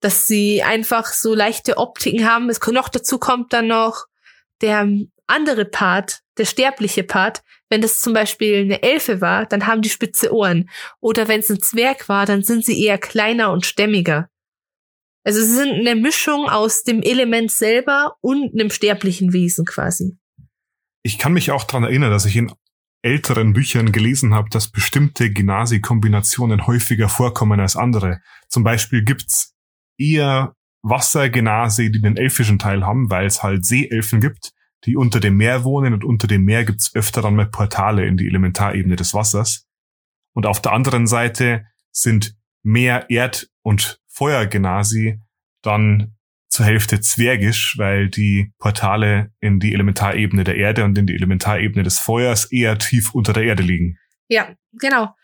dass 0.00 0.26
sie 0.26 0.62
einfach 0.62 1.06
so 1.06 1.34
leichte 1.34 1.76
Optiken 1.76 2.28
haben. 2.28 2.48
Es 2.48 2.60
noch 2.66 2.88
dazu 2.88 3.18
kommt 3.18 3.52
dann 3.52 3.68
noch 3.68 4.06
der 4.60 4.88
andere 5.26 5.64
Part, 5.64 6.20
der 6.38 6.44
sterbliche 6.44 7.02
Part, 7.02 7.42
wenn 7.68 7.80
das 7.80 8.00
zum 8.00 8.12
Beispiel 8.12 8.62
eine 8.62 8.82
Elfe 8.82 9.20
war, 9.20 9.46
dann 9.46 9.66
haben 9.66 9.82
die 9.82 9.90
spitze 9.90 10.32
Ohren. 10.32 10.70
Oder 11.00 11.28
wenn 11.28 11.40
es 11.40 11.50
ein 11.50 11.60
Zwerg 11.60 12.08
war, 12.08 12.26
dann 12.26 12.42
sind 12.42 12.64
sie 12.64 12.82
eher 12.82 12.98
kleiner 12.98 13.52
und 13.52 13.66
stämmiger. 13.66 14.28
Also 15.24 15.40
sie 15.40 15.54
sind 15.54 15.72
eine 15.72 15.94
Mischung 15.94 16.48
aus 16.48 16.84
dem 16.84 17.02
Element 17.02 17.50
selber 17.50 18.16
und 18.20 18.54
einem 18.54 18.70
sterblichen 18.70 19.32
Wesen 19.32 19.66
quasi. 19.66 20.16
Ich 21.02 21.18
kann 21.18 21.32
mich 21.32 21.50
auch 21.50 21.64
dran 21.64 21.84
erinnern, 21.84 22.10
dass 22.10 22.24
ich 22.24 22.36
in 22.36 22.52
älteren 23.02 23.52
Büchern 23.52 23.92
gelesen 23.92 24.34
habe, 24.34 24.48
dass 24.50 24.70
bestimmte 24.70 25.30
Genasi-Kombinationen 25.30 26.66
häufiger 26.66 27.08
vorkommen 27.08 27.60
als 27.60 27.76
andere. 27.76 28.20
Zum 28.48 28.64
Beispiel 28.64 29.04
gibt's 29.04 29.54
eher 29.98 30.54
Wassergenasi, 30.82 31.90
die 31.90 32.00
den 32.00 32.16
elfischen 32.16 32.58
Teil 32.58 32.84
haben, 32.84 33.10
weil 33.10 33.26
es 33.26 33.42
halt 33.42 33.64
Seeelfen 33.64 34.20
gibt, 34.20 34.52
die 34.84 34.96
unter 34.96 35.20
dem 35.20 35.36
Meer 35.36 35.64
wohnen 35.64 35.92
und 35.92 36.04
unter 36.04 36.26
dem 36.26 36.44
Meer 36.44 36.64
gibt's 36.64 36.94
öfter 36.94 37.22
dann 37.22 37.36
mal 37.36 37.46
Portale 37.46 38.06
in 38.06 38.16
die 38.16 38.26
Elementarebene 38.26 38.96
des 38.96 39.14
Wassers. 39.14 39.66
Und 40.34 40.46
auf 40.46 40.62
der 40.62 40.72
anderen 40.72 41.06
Seite 41.06 41.66
sind 41.90 42.36
Meer, 42.62 43.10
Erd- 43.10 43.48
und 43.62 44.00
Feuergenasi 44.06 45.20
dann 45.62 46.16
zur 46.48 46.64
Hälfte 46.64 47.00
zwergisch, 47.00 47.74
weil 47.76 48.08
die 48.08 48.52
Portale 48.58 49.32
in 49.40 49.60
die 49.60 49.74
Elementarebene 49.74 50.44
der 50.44 50.56
Erde 50.56 50.84
und 50.84 50.96
in 50.96 51.06
die 51.06 51.14
Elementarebene 51.14 51.82
des 51.82 51.98
Feuers 51.98 52.50
eher 52.50 52.78
tief 52.78 53.14
unter 53.14 53.32
der 53.32 53.44
Erde 53.44 53.62
liegen. 53.62 53.98
Ja, 54.28 54.54
genau. 54.72 55.14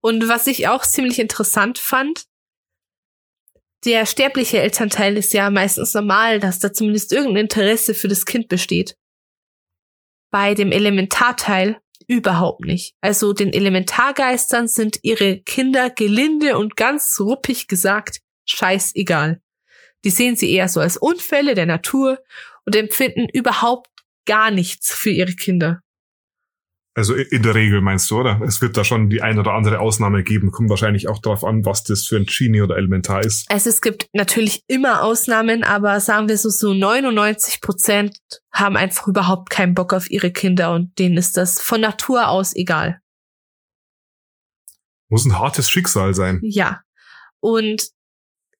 Und 0.00 0.28
was 0.28 0.46
ich 0.46 0.68
auch 0.68 0.82
ziemlich 0.82 1.18
interessant 1.18 1.78
fand, 1.78 2.24
der 3.84 4.06
sterbliche 4.06 4.60
Elternteil 4.60 5.16
ist 5.16 5.32
ja 5.32 5.50
meistens 5.50 5.94
normal, 5.94 6.40
dass 6.40 6.58
da 6.58 6.72
zumindest 6.72 7.12
irgendein 7.12 7.44
Interesse 7.44 7.94
für 7.94 8.08
das 8.08 8.26
Kind 8.26 8.48
besteht. 8.48 8.96
Bei 10.32 10.54
dem 10.54 10.72
Elementarteil 10.72 11.80
überhaupt 12.08 12.64
nicht. 12.64 12.94
Also 13.00 13.32
den 13.32 13.52
Elementargeistern 13.52 14.66
sind 14.66 14.98
ihre 15.02 15.38
Kinder 15.42 15.90
gelinde 15.90 16.58
und 16.58 16.76
ganz 16.76 17.20
ruppig 17.20 17.68
gesagt 17.68 18.20
scheißegal. 18.46 19.40
Die 20.04 20.10
sehen 20.10 20.34
sie 20.34 20.50
eher 20.50 20.68
so 20.68 20.80
als 20.80 20.96
Unfälle 20.96 21.54
der 21.54 21.66
Natur 21.66 22.18
und 22.64 22.74
empfinden 22.74 23.28
überhaupt 23.32 23.88
gar 24.26 24.50
nichts 24.50 24.92
für 24.92 25.10
ihre 25.10 25.32
Kinder. 25.32 25.80
Also 26.94 27.14
in 27.14 27.42
der 27.42 27.54
Regel 27.54 27.80
meinst 27.80 28.10
du, 28.10 28.20
oder? 28.20 28.40
Es 28.42 28.60
wird 28.60 28.76
da 28.76 28.84
schon 28.84 29.08
die 29.08 29.22
ein 29.22 29.38
oder 29.38 29.54
andere 29.54 29.80
Ausnahme 29.80 30.22
geben. 30.22 30.50
Kommt 30.50 30.68
wahrscheinlich 30.68 31.08
auch 31.08 31.20
darauf 31.20 31.42
an, 31.42 31.64
was 31.64 31.84
das 31.84 32.06
für 32.06 32.16
ein 32.16 32.26
Genie 32.26 32.60
oder 32.60 32.76
Elementar 32.76 33.24
ist. 33.24 33.50
Also 33.50 33.70
es 33.70 33.80
gibt 33.80 34.08
natürlich 34.12 34.62
immer 34.66 35.02
Ausnahmen, 35.02 35.64
aber 35.64 36.00
sagen 36.00 36.28
wir 36.28 36.36
so, 36.36 36.50
so 36.50 36.74
99 36.74 37.62
Prozent 37.62 38.18
haben 38.52 38.76
einfach 38.76 39.08
überhaupt 39.08 39.48
keinen 39.48 39.72
Bock 39.72 39.94
auf 39.94 40.10
ihre 40.10 40.30
Kinder 40.30 40.74
und 40.74 40.98
denen 40.98 41.16
ist 41.16 41.38
das 41.38 41.60
von 41.60 41.80
Natur 41.80 42.28
aus 42.28 42.54
egal. 42.54 43.00
Muss 45.08 45.24
ein 45.24 45.38
hartes 45.38 45.70
Schicksal 45.70 46.12
sein. 46.12 46.40
Ja. 46.42 46.82
Und 47.40 47.88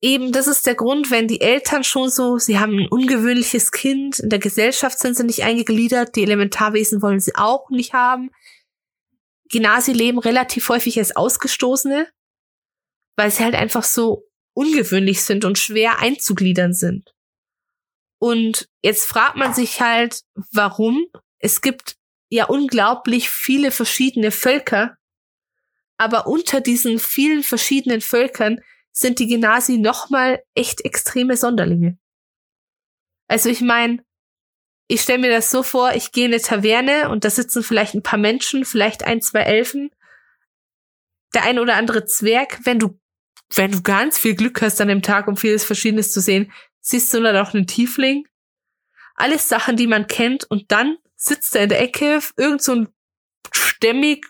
eben, 0.03 0.33
das 0.33 0.49
ist 0.49 0.67
der 0.67 0.75
Grund, 0.75 1.11
wenn 1.11 1.29
die 1.29 1.41
Eltern 1.41 1.85
schon 1.85 2.11
so, 2.11 2.37
sie 2.37 2.59
haben 2.59 2.77
ein 2.77 2.89
ungewöhnliches 2.89 3.71
Kind, 3.71 4.19
in 4.19 4.29
der 4.29 4.41
Gesellschaft 4.41 4.99
sind 4.99 5.17
sie 5.17 5.25
nicht 5.25 5.45
eingegliedert, 5.45 6.17
die 6.17 6.25
Elementarwesen 6.25 7.01
wollen 7.01 7.21
sie 7.21 7.37
auch 7.37 7.71
nicht 7.71 7.95
haben. 7.95 8.31
Genasi 9.49 9.93
leben 9.93 10.19
relativ 10.19 10.69
häufig 10.69 10.99
als 10.99 11.15
Ausgestoßene, 11.15 12.09
weil 13.17 13.31
sie 13.31 13.45
halt 13.45 13.55
einfach 13.55 13.85
so 13.85 14.29
ungewöhnlich 14.55 15.23
sind 15.23 15.45
und 15.45 15.59
schwer 15.59 16.01
einzugliedern 16.01 16.75
sind. 16.75 17.15
Und 18.19 18.69
jetzt 18.83 19.07
fragt 19.07 19.37
man 19.37 19.55
sich 19.55 19.81
halt, 19.81 20.23
warum? 20.53 21.07
Es 21.39 21.61
gibt 21.61 21.97
ja 22.29 22.47
unglaublich 22.47 23.31
viele 23.31 23.71
verschiedene 23.71 24.31
Völker, 24.31 24.97
aber 25.97 26.27
unter 26.27 26.61
diesen 26.61 26.99
vielen 26.99 27.43
verschiedenen 27.43 28.01
Völkern 28.01 28.61
sind 28.93 29.19
die 29.19 29.27
Genasi 29.27 29.79
nochmal 29.79 30.43
echt 30.55 30.85
extreme 30.85 31.37
Sonderlinge. 31.37 31.99
Also 33.27 33.49
ich 33.49 33.63
meine, 33.63 34.05
ich 34.89 35.01
stelle 35.01 35.21
mir 35.21 35.31
das 35.31 35.51
so 35.51 35.63
vor, 35.63 35.95
ich 35.95 36.13
gehe 36.13 36.27
in 36.27 36.33
eine 36.33 36.43
Taverne 36.43 37.09
und 37.09 37.25
da 37.25 37.31
sitzen 37.31 37.63
vielleicht 37.63 37.95
ein 37.95 38.03
paar 38.03 38.19
Menschen, 38.19 38.65
vielleicht 38.65 39.05
ein, 39.05 39.23
zwei 39.23 39.41
Elfen, 39.41 39.91
der 41.35 41.45
ein 41.45 41.59
oder 41.59 41.77
andere 41.77 42.05
Zwerg. 42.05 42.61
Wenn 42.65 42.79
du, 42.79 43.01
wenn 43.55 43.73
du 43.73 43.83
ganz 43.83 44.19
viel 44.19 44.35
Glück 44.35 44.61
hast 44.61 44.81
an 44.81 44.89
dem 44.89 45.01
Tag, 45.01 45.29
um 45.29 45.37
vieles 45.37 45.65
Verschiedenes 45.65 46.13
zu 46.13 46.21
sehen, 46.21 46.53
siehst 46.81 47.13
du 47.15 47.23
dann 47.23 47.37
auch 47.37 47.55
einen 47.55 47.67
Tiefling. 47.67 48.29
Alles 49.15 49.49
Sachen, 49.49 49.77
die 49.77 49.87
man 49.87 50.07
kennt 50.07 50.45
und 50.51 50.71
dann 50.71 50.99
sitzt 51.17 51.57
er 51.57 51.63
in 51.63 51.69
der 51.69 51.81
Ecke, 51.81 52.21
irgend 52.37 52.63
so 52.63 52.73
ein 52.73 52.89
stämmig, 53.51 54.27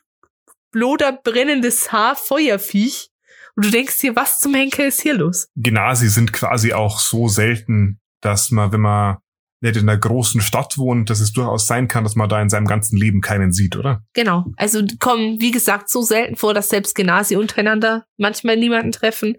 bloder, 0.71 1.13
brennendes 1.13 1.91
Haar, 1.91 2.15
Feuerviech 2.15 3.12
und 3.57 3.67
du 3.67 3.71
denkst 3.71 3.99
dir, 3.99 4.17
was 4.17 4.41
zum 4.41 4.55
Henker 4.55 4.87
ist 4.87 5.03
hier 5.03 5.15
los? 5.15 5.49
Genasi 5.57 6.09
sind 6.09 6.33
quasi 6.33 6.73
auch 6.73 6.99
so 6.99 7.29
selten, 7.29 8.01
dass 8.21 8.51
man, 8.51 8.73
wenn 8.73 8.81
man 8.81 9.19
nicht 9.61 9.77
in 9.77 9.89
einer 9.89 9.99
großen 9.99 10.41
Stadt 10.41 10.77
wohnt, 10.77 11.09
dass 11.09 11.21
es 11.21 11.33
durchaus 11.33 11.67
sein 11.67 11.87
kann, 11.87 12.03
dass 12.03 12.17
man 12.17 12.29
da 12.29 12.43
in 12.43 12.49
seinem 12.49 12.67
ganzen 12.67 12.97
Leben 12.97 13.21
keinen 13.21 13.53
sieht, 13.53 13.77
oder? 13.77 14.03
Genau. 14.13 14.47
Also 14.57 14.83
kommen, 14.99 15.41
wie 15.41 15.53
gesagt, 15.53 15.89
so 15.89 16.03
selten 16.03 16.35
vor, 16.35 16.53
dass 16.53 16.69
selbst 16.69 16.97
Genasi 16.97 17.37
untereinander 17.37 18.05
manchmal 18.17 18.57
niemanden 18.57 18.91
treffen. 18.91 19.37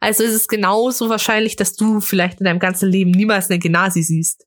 Also 0.00 0.24
ist 0.24 0.32
es 0.32 0.48
genauso 0.48 1.10
wahrscheinlich, 1.10 1.56
dass 1.56 1.74
du 1.74 2.00
vielleicht 2.00 2.40
in 2.40 2.44
deinem 2.44 2.58
ganzen 2.58 2.90
Leben 2.90 3.10
niemals 3.10 3.50
eine 3.50 3.58
Genasi 3.58 4.02
siehst. 4.02 4.46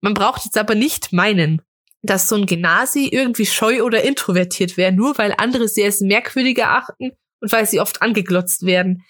Man 0.00 0.14
braucht 0.14 0.44
jetzt 0.44 0.58
aber 0.58 0.76
nicht 0.76 1.12
meinen, 1.12 1.62
dass 2.02 2.28
so 2.28 2.36
ein 2.36 2.46
Genasi 2.46 3.08
irgendwie 3.08 3.46
scheu 3.46 3.82
oder 3.82 4.04
introvertiert 4.04 4.76
wäre, 4.76 4.92
nur 4.92 5.18
weil 5.18 5.34
andere 5.36 5.66
sie 5.66 5.84
als 5.84 6.00
merkwürdig 6.00 6.58
erachten 6.58 7.12
und 7.40 7.52
weil 7.52 7.66
sie 7.66 7.80
oft 7.80 8.02
angeglotzt 8.02 8.64
werden. 8.64 9.04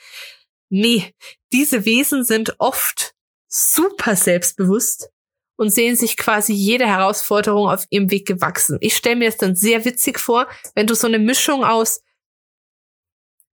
Nee, 0.68 1.14
diese 1.52 1.84
Wesen 1.84 2.24
sind 2.24 2.54
oft 2.58 3.14
super 3.48 4.16
selbstbewusst 4.16 5.10
und 5.56 5.70
sehen 5.70 5.96
sich 5.96 6.16
quasi 6.16 6.52
jede 6.52 6.86
Herausforderung 6.86 7.68
auf 7.68 7.84
ihrem 7.90 8.10
Weg 8.10 8.26
gewachsen. 8.26 8.78
Ich 8.80 8.96
stelle 8.96 9.16
mir 9.16 9.28
es 9.28 9.36
dann 9.36 9.56
sehr 9.56 9.84
witzig 9.84 10.18
vor, 10.18 10.48
wenn 10.74 10.86
du 10.86 10.94
so 10.94 11.06
eine 11.06 11.18
Mischung 11.18 11.64
aus 11.64 12.02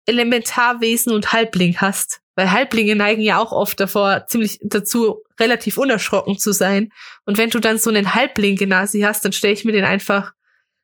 Elementarwesen 0.05 1.11
und 1.11 1.33
Halbling 1.33 1.77
hast. 1.77 2.21
Weil 2.35 2.51
Halblinge 2.51 2.95
neigen 2.95 3.23
ja 3.23 3.39
auch 3.39 3.51
oft 3.51 3.79
davor, 3.79 4.25
ziemlich 4.27 4.59
dazu, 4.61 5.23
relativ 5.39 5.77
unerschrocken 5.77 6.37
zu 6.37 6.53
sein. 6.53 6.93
Und 7.25 7.37
wenn 7.37 7.49
du 7.49 7.59
dann 7.59 7.79
so 7.79 7.89
einen 7.89 8.13
Halbling-Genasi 8.13 9.01
hast, 9.01 9.25
dann 9.25 9.33
stelle 9.33 9.53
ich 9.53 9.65
mir 9.65 9.71
den 9.71 9.85
einfach 9.85 10.33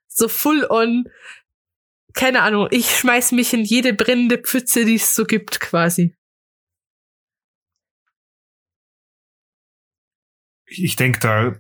so 0.08 0.28
full 0.28 0.66
on 0.68 1.06
keine 2.14 2.42
Ahnung, 2.42 2.68
ich 2.72 2.98
schmeiß 2.98 3.32
mich 3.32 3.54
in 3.54 3.64
jede 3.64 3.94
brennende 3.94 4.38
Pfütze, 4.38 4.86
die 4.86 4.96
es 4.96 5.16
so 5.16 5.26
gibt, 5.26 5.60
quasi. 5.60 6.16
Ich 10.66 10.96
denke, 10.96 11.20
da 11.20 11.56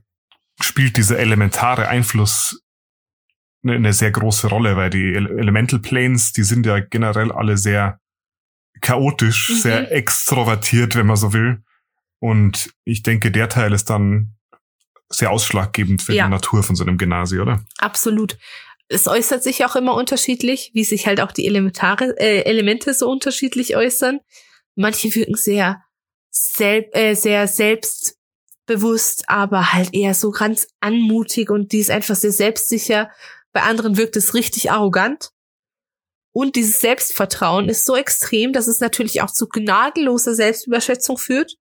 spielt 0.61 0.97
dieser 0.97 1.19
elementare 1.19 1.87
Einfluss 1.87 2.63
eine, 3.65 3.93
sehr 3.93 4.11
große 4.11 4.47
Rolle, 4.47 4.75
weil 4.75 4.89
die 4.89 5.13
Elemental 5.13 5.79
Planes, 5.79 6.33
die 6.33 6.43
sind 6.43 6.65
ja 6.65 6.79
generell 6.79 7.31
alle 7.31 7.57
sehr 7.57 7.99
chaotisch, 8.81 9.49
mhm. 9.49 9.55
sehr 9.55 9.91
extrovertiert, 9.91 10.95
wenn 10.95 11.07
man 11.07 11.15
so 11.15 11.33
will. 11.33 11.63
Und 12.19 12.73
ich 12.83 13.03
denke, 13.03 13.31
der 13.31 13.49
Teil 13.49 13.73
ist 13.73 13.89
dann 13.89 14.35
sehr 15.09 15.31
ausschlaggebend 15.31 16.01
für 16.01 16.13
ja. 16.13 16.25
die 16.25 16.31
Natur 16.31 16.63
von 16.63 16.75
so 16.75 16.83
einem 16.83 16.97
Genasi, 16.97 17.39
oder? 17.39 17.63
Absolut 17.77 18.37
es 18.93 19.07
äußert 19.07 19.43
sich 19.43 19.65
auch 19.65 19.75
immer 19.75 19.95
unterschiedlich, 19.95 20.71
wie 20.73 20.83
sich 20.83 21.07
halt 21.07 21.19
auch 21.21 21.31
die 21.31 21.47
Elementare, 21.47 22.15
äh, 22.19 22.43
Elemente 22.43 22.93
so 22.93 23.09
unterschiedlich 23.09 23.75
äußern. 23.75 24.19
Manche 24.75 25.13
wirken 25.13 25.35
sehr, 25.35 25.83
selb, 26.29 26.95
äh, 26.95 27.15
sehr 27.15 27.47
selbstbewusst, 27.47 29.23
aber 29.27 29.73
halt 29.73 29.93
eher 29.93 30.13
so 30.13 30.31
ganz 30.31 30.67
anmutig 30.79 31.49
und 31.49 31.71
die 31.71 31.79
ist 31.79 31.91
einfach 31.91 32.15
sehr 32.15 32.31
selbstsicher. 32.31 33.11
Bei 33.51 33.63
anderen 33.63 33.97
wirkt 33.97 34.15
es 34.15 34.33
richtig 34.33 34.71
arrogant. 34.71 35.31
Und 36.31 36.55
dieses 36.55 36.79
Selbstvertrauen 36.79 37.69
ist 37.69 37.85
so 37.85 37.95
extrem, 37.95 38.53
dass 38.53 38.67
es 38.67 38.79
natürlich 38.79 39.21
auch 39.21 39.31
zu 39.31 39.47
gnadenloser 39.47 40.33
Selbstüberschätzung 40.33 41.17
führt 41.17 41.55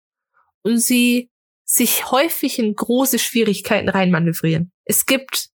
und 0.62 0.78
sie 0.78 1.30
sich 1.64 2.10
häufig 2.10 2.58
in 2.58 2.74
große 2.74 3.18
Schwierigkeiten 3.18 3.90
reinmanövrieren. 3.90 4.72
Es 4.84 5.04
gibt 5.04 5.51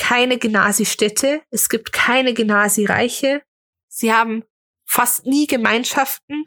keine 0.00 0.38
Genasi-Städte, 0.38 1.42
es 1.50 1.68
gibt 1.68 1.92
keine 1.92 2.32
Genasi-Reiche. 2.32 3.42
Sie 3.86 4.12
haben 4.12 4.44
fast 4.86 5.26
nie 5.26 5.46
Gemeinschaften 5.46 6.46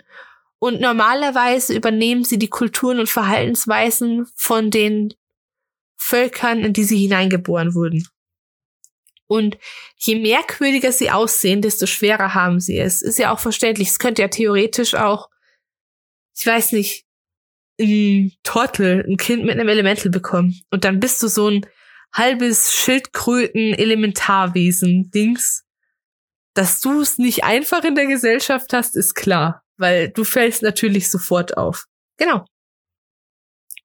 und 0.57 0.81
normalerweise 0.81 1.75
übernehmen 1.75 2.23
sie 2.23 2.39
die 2.39 2.49
Kulturen 2.49 2.99
und 2.99 3.09
Verhaltensweisen 3.09 4.25
von 4.35 4.71
den 4.71 5.13
Völkern, 5.97 6.65
in 6.65 6.73
die 6.73 6.83
sie 6.83 6.97
hineingeboren 6.97 7.75
wurden. 7.75 8.07
Und 9.27 9.59
je 9.97 10.15
merkwürdiger 10.15 10.91
sie 10.91 11.11
aussehen, 11.11 11.61
desto 11.61 11.85
schwerer 11.85 12.33
haben 12.33 12.59
sie 12.59 12.79
es. 12.79 13.03
Ist 13.03 13.19
ja 13.19 13.31
auch 13.31 13.39
verständlich. 13.39 13.89
Es 13.89 13.99
könnte 13.99 14.23
ja 14.23 14.29
theoretisch 14.29 14.95
auch, 14.95 15.29
ich 16.35 16.45
weiß 16.45 16.71
nicht, 16.71 17.05
ein 17.79 18.33
Trottel, 18.41 19.05
ein 19.07 19.17
Kind 19.17 19.45
mit 19.45 19.59
einem 19.59 19.69
Elemental 19.69 20.09
bekommen. 20.09 20.59
Und 20.71 20.85
dann 20.85 20.99
bist 20.99 21.21
du 21.21 21.27
so 21.27 21.49
ein 21.49 21.65
halbes 22.13 22.73
Schildkröten-Elementarwesen-Dings. 22.73 25.63
Dass 26.53 26.81
du 26.81 27.01
es 27.01 27.17
nicht 27.17 27.43
einfach 27.43 27.83
in 27.83 27.95
der 27.95 28.05
Gesellschaft 28.05 28.73
hast, 28.73 28.95
ist 28.95 29.15
klar, 29.15 29.63
weil 29.77 30.09
du 30.09 30.23
fällst 30.23 30.61
natürlich 30.61 31.09
sofort 31.09 31.57
auf. 31.57 31.85
Genau. 32.17 32.45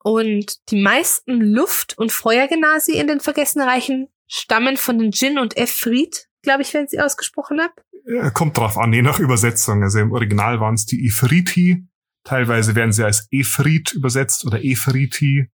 Und 0.03 0.71
die 0.71 0.83
meisten 0.83 1.41
Luft- 1.41 1.97
und 1.99 2.13
Feuergenasi 2.13 2.93
in 2.93 3.07
den 3.07 3.21
Vergessenreichen 3.21 4.09
stammen 4.27 4.77
von 4.77 4.99
den 4.99 5.13
Jin 5.13 5.39
und 5.39 5.57
Efrit, 5.57 6.29
glaube 6.43 6.63
ich, 6.63 6.75
wenn 6.75 6.85
ich 6.85 6.91
sie 6.91 7.01
ausgesprochen 7.01 7.61
habe. 7.61 7.73
Ja, 8.05 8.31
kommt 8.31 8.57
drauf 8.57 8.79
an, 8.79 8.93
je 8.93 9.03
nach 9.03 9.19
Übersetzung. 9.19 9.83
Also 9.83 9.99
im 9.99 10.13
Original 10.13 10.61
waren 10.61 10.75
es 10.75 10.87
die 10.87 11.05
Ifriti. 11.05 11.85
Teilweise 12.25 12.75
werden 12.75 12.93
sie 12.93 13.05
als 13.05 13.29
Efrit 13.31 13.93
übersetzt 13.93 14.47
oder 14.47 14.63
Efriti. 14.63 15.51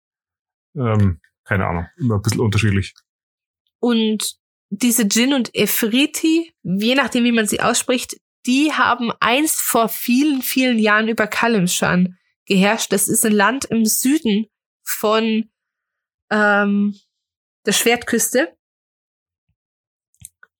Ähm, 0.76 1.20
keine 1.44 1.66
Ahnung, 1.66 1.86
immer 1.96 2.16
ein 2.16 2.22
bisschen 2.22 2.40
unterschiedlich. 2.40 2.94
Und 3.80 4.36
diese 4.70 5.02
Jin 5.04 5.34
und 5.34 5.54
Efriti, 5.54 6.54
je 6.62 6.94
nachdem, 6.94 7.24
wie 7.24 7.32
man 7.32 7.46
sie 7.46 7.60
ausspricht, 7.60 8.16
die 8.46 8.72
haben 8.72 9.12
einst 9.20 9.60
vor 9.60 9.88
vielen, 9.88 10.42
vielen 10.42 10.78
Jahren 10.78 11.08
über 11.08 11.26
Kalimshan 11.26 12.18
geherrscht. 12.46 12.92
Das 12.92 13.08
ist 13.08 13.24
ein 13.24 13.32
Land 13.32 13.66
im 13.66 13.84
Süden 13.84 14.46
von 14.82 15.50
ähm, 16.30 16.98
der 17.66 17.72
Schwertküste. 17.72 18.56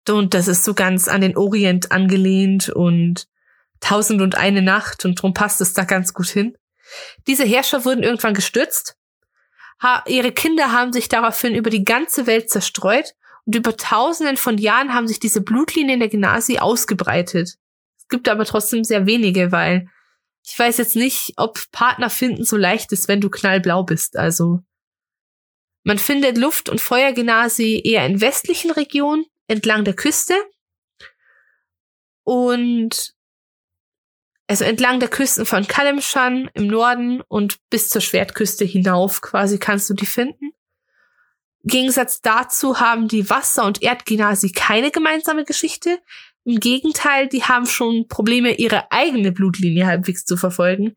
Und 0.08 0.34
das 0.34 0.48
ist 0.48 0.64
so 0.64 0.74
ganz 0.74 1.08
an 1.08 1.22
den 1.22 1.36
Orient 1.36 1.92
angelehnt 1.92 2.68
und 2.68 3.26
tausend 3.80 4.20
und 4.20 4.34
eine 4.34 4.62
Nacht 4.62 5.04
und 5.04 5.20
drum 5.20 5.34
passt 5.34 5.60
es 5.60 5.72
da 5.72 5.84
ganz 5.84 6.14
gut 6.14 6.28
hin. 6.28 6.56
Diese 7.26 7.44
Herrscher 7.44 7.84
wurden 7.84 8.02
irgendwann 8.02 8.34
gestürzt. 8.34 8.96
Ha 9.84 10.02
ihre 10.06 10.32
Kinder 10.32 10.72
haben 10.72 10.94
sich 10.94 11.10
daraufhin 11.10 11.54
über 11.54 11.68
die 11.68 11.84
ganze 11.84 12.26
Welt 12.26 12.48
zerstreut 12.48 13.14
und 13.44 13.54
über 13.54 13.76
tausenden 13.76 14.38
von 14.38 14.56
Jahren 14.56 14.94
haben 14.94 15.06
sich 15.06 15.20
diese 15.20 15.42
Blutlinien 15.42 16.00
der 16.00 16.08
Genasi 16.08 16.58
ausgebreitet. 16.58 17.58
Es 17.98 18.08
gibt 18.08 18.30
aber 18.30 18.46
trotzdem 18.46 18.82
sehr 18.82 19.04
wenige, 19.04 19.52
weil 19.52 19.90
ich 20.42 20.58
weiß 20.58 20.78
jetzt 20.78 20.96
nicht, 20.96 21.34
ob 21.36 21.70
Partner 21.70 22.08
finden 22.08 22.44
so 22.44 22.56
leicht 22.56 22.92
ist, 22.92 23.08
wenn 23.08 23.20
du 23.20 23.28
knallblau 23.28 23.82
bist. 23.82 24.16
Also 24.16 24.60
man 25.82 25.98
findet 25.98 26.38
Luft- 26.38 26.70
und 26.70 26.80
Feuergenasi 26.80 27.82
eher 27.84 28.06
in 28.06 28.22
westlichen 28.22 28.70
Regionen, 28.70 29.26
entlang 29.48 29.84
der 29.84 29.94
Küste. 29.94 30.34
Und 32.22 33.13
also 34.46 34.64
entlang 34.64 35.00
der 35.00 35.08
Küsten 35.08 35.46
von 35.46 35.66
Kalimshan 35.66 36.50
im 36.54 36.66
Norden 36.66 37.22
und 37.28 37.58
bis 37.70 37.88
zur 37.88 38.02
Schwertküste 38.02 38.64
hinauf 38.64 39.20
quasi 39.20 39.58
kannst 39.58 39.88
du 39.88 39.94
die 39.94 40.06
finden. 40.06 40.52
Im 41.62 41.68
Gegensatz 41.68 42.20
dazu 42.20 42.78
haben 42.78 43.08
die 43.08 43.30
Wasser- 43.30 43.64
und 43.64 43.82
Erdgenasi 43.82 44.52
keine 44.52 44.90
gemeinsame 44.90 45.44
Geschichte. 45.44 45.98
Im 46.44 46.60
Gegenteil, 46.60 47.26
die 47.26 47.44
haben 47.44 47.64
schon 47.64 48.06
Probleme, 48.06 48.56
ihre 48.56 48.92
eigene 48.92 49.32
Blutlinie 49.32 49.86
halbwegs 49.86 50.26
zu 50.26 50.36
verfolgen, 50.36 50.94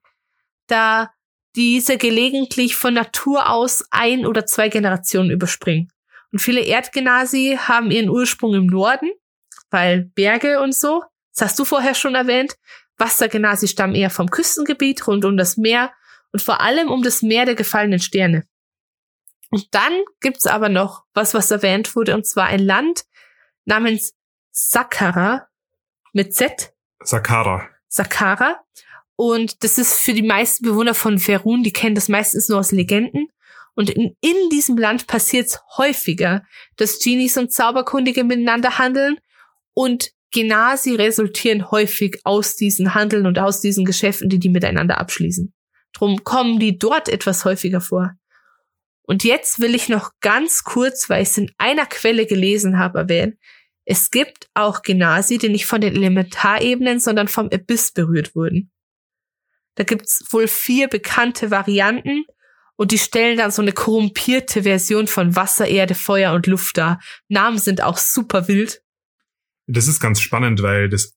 da 0.67 1.09
diese 1.55 1.97
gelegentlich 1.97 2.75
von 2.75 2.93
Natur 2.93 3.49
aus 3.49 3.85
ein 3.91 4.25
oder 4.25 4.45
zwei 4.45 4.67
Generationen 4.67 5.31
überspringen. 5.31 5.89
Und 6.33 6.39
viele 6.39 6.61
Erdgenasi 6.61 7.57
haben 7.59 7.89
ihren 7.89 8.09
Ursprung 8.09 8.53
im 8.53 8.67
Norden, 8.67 9.09
weil 9.71 10.11
Berge 10.15 10.59
und 10.59 10.75
so, 10.75 11.03
das 11.33 11.49
hast 11.49 11.59
du 11.59 11.65
vorher 11.65 11.95
schon 11.95 12.15
erwähnt, 12.15 12.57
Wassergenasi 12.97 13.67
stammen 13.67 13.95
eher 13.95 14.09
vom 14.09 14.29
Küstengebiet 14.29 15.07
rund 15.07 15.25
um 15.25 15.37
das 15.37 15.57
Meer 15.57 15.91
und 16.31 16.41
vor 16.41 16.61
allem 16.61 16.89
um 16.89 17.03
das 17.03 17.21
Meer 17.21 17.45
der 17.45 17.55
gefallenen 17.55 17.99
Sterne. 17.99 18.47
Und 19.49 19.73
dann 19.73 20.03
gibt's 20.19 20.45
aber 20.45 20.69
noch 20.69 21.03
was, 21.13 21.33
was 21.33 21.51
erwähnt 21.51 21.95
wurde, 21.95 22.15
und 22.15 22.25
zwar 22.25 22.47
ein 22.47 22.59
Land 22.59 23.05
namens 23.65 24.13
Sakkara 24.51 25.47
mit 26.13 26.33
Z. 26.33 26.73
Sakkara. 27.03 27.69
Sakkara. 27.87 28.59
Und 29.15 29.63
das 29.63 29.77
ist 29.77 29.99
für 29.99 30.13
die 30.13 30.23
meisten 30.23 30.65
Bewohner 30.65 30.93
von 30.93 31.17
Ferun, 31.17 31.63
die 31.63 31.73
kennen 31.73 31.95
das 31.95 32.09
meistens 32.09 32.49
nur 32.49 32.59
aus 32.59 32.71
Legenden. 32.71 33.27
Und 33.73 33.89
in, 33.89 34.15
in 34.21 34.49
diesem 34.51 34.77
Land 34.77 35.07
passiert 35.07 35.47
es 35.47 35.59
häufiger, 35.77 36.43
dass 36.77 36.99
Genies 36.99 37.37
und 37.37 37.53
Zauberkundige 37.53 38.23
miteinander 38.23 38.79
handeln 38.79 39.19
und 39.73 40.11
Genasi 40.31 40.95
resultieren 40.95 41.71
häufig 41.71 42.21
aus 42.23 42.55
diesen 42.55 42.93
Handeln 42.93 43.25
und 43.25 43.39
aus 43.39 43.61
diesen 43.61 43.85
Geschäften, 43.85 44.29
die 44.29 44.39
die 44.39 44.49
miteinander 44.49 44.97
abschließen. 44.97 45.53
Drum 45.93 46.23
kommen 46.23 46.59
die 46.59 46.77
dort 46.77 47.09
etwas 47.09 47.45
häufiger 47.45 47.81
vor. 47.81 48.13
Und 49.03 49.23
jetzt 49.23 49.59
will 49.61 49.73
ich 49.73 49.87
noch 49.87 50.11
ganz 50.19 50.63
kurz, 50.63 51.09
weil 51.09 51.23
ich 51.23 51.29
es 51.29 51.37
in 51.37 51.51
einer 51.57 51.85
Quelle 51.85 52.25
gelesen 52.25 52.77
habe, 52.77 52.99
erwähnen, 52.99 53.39
es 53.85 54.11
gibt 54.11 54.49
auch 54.53 54.81
Genasi, 54.81 55.37
die 55.37 55.47
nicht 55.47 55.65
von 55.65 55.79
den 55.79 55.95
Elementarebenen, 55.95 56.99
sondern 56.99 57.29
vom 57.29 57.47
Abyss 57.49 57.93
berührt 57.93 58.35
wurden. 58.35 58.69
Da 59.75 59.85
gibt's 59.85 60.25
wohl 60.31 60.49
vier 60.49 60.89
bekannte 60.89 61.51
Varianten 61.51 62.25
und 62.75 62.91
die 62.91 62.97
stellen 62.97 63.37
dann 63.37 63.51
so 63.51 63.61
eine 63.61 63.71
korrumpierte 63.71 64.63
Version 64.63 65.07
von 65.07 65.37
Wasser, 65.37 65.67
Erde, 65.67 65.95
Feuer 65.95 66.33
und 66.33 66.47
Luft 66.47 66.77
dar. 66.77 66.99
Namen 67.29 67.59
sind 67.59 67.81
auch 67.81 67.97
super 67.97 68.49
wild. 68.49 68.81
Das 69.67 69.87
ist 69.87 69.99
ganz 69.99 70.21
spannend, 70.21 70.61
weil 70.61 70.89
das 70.89 71.13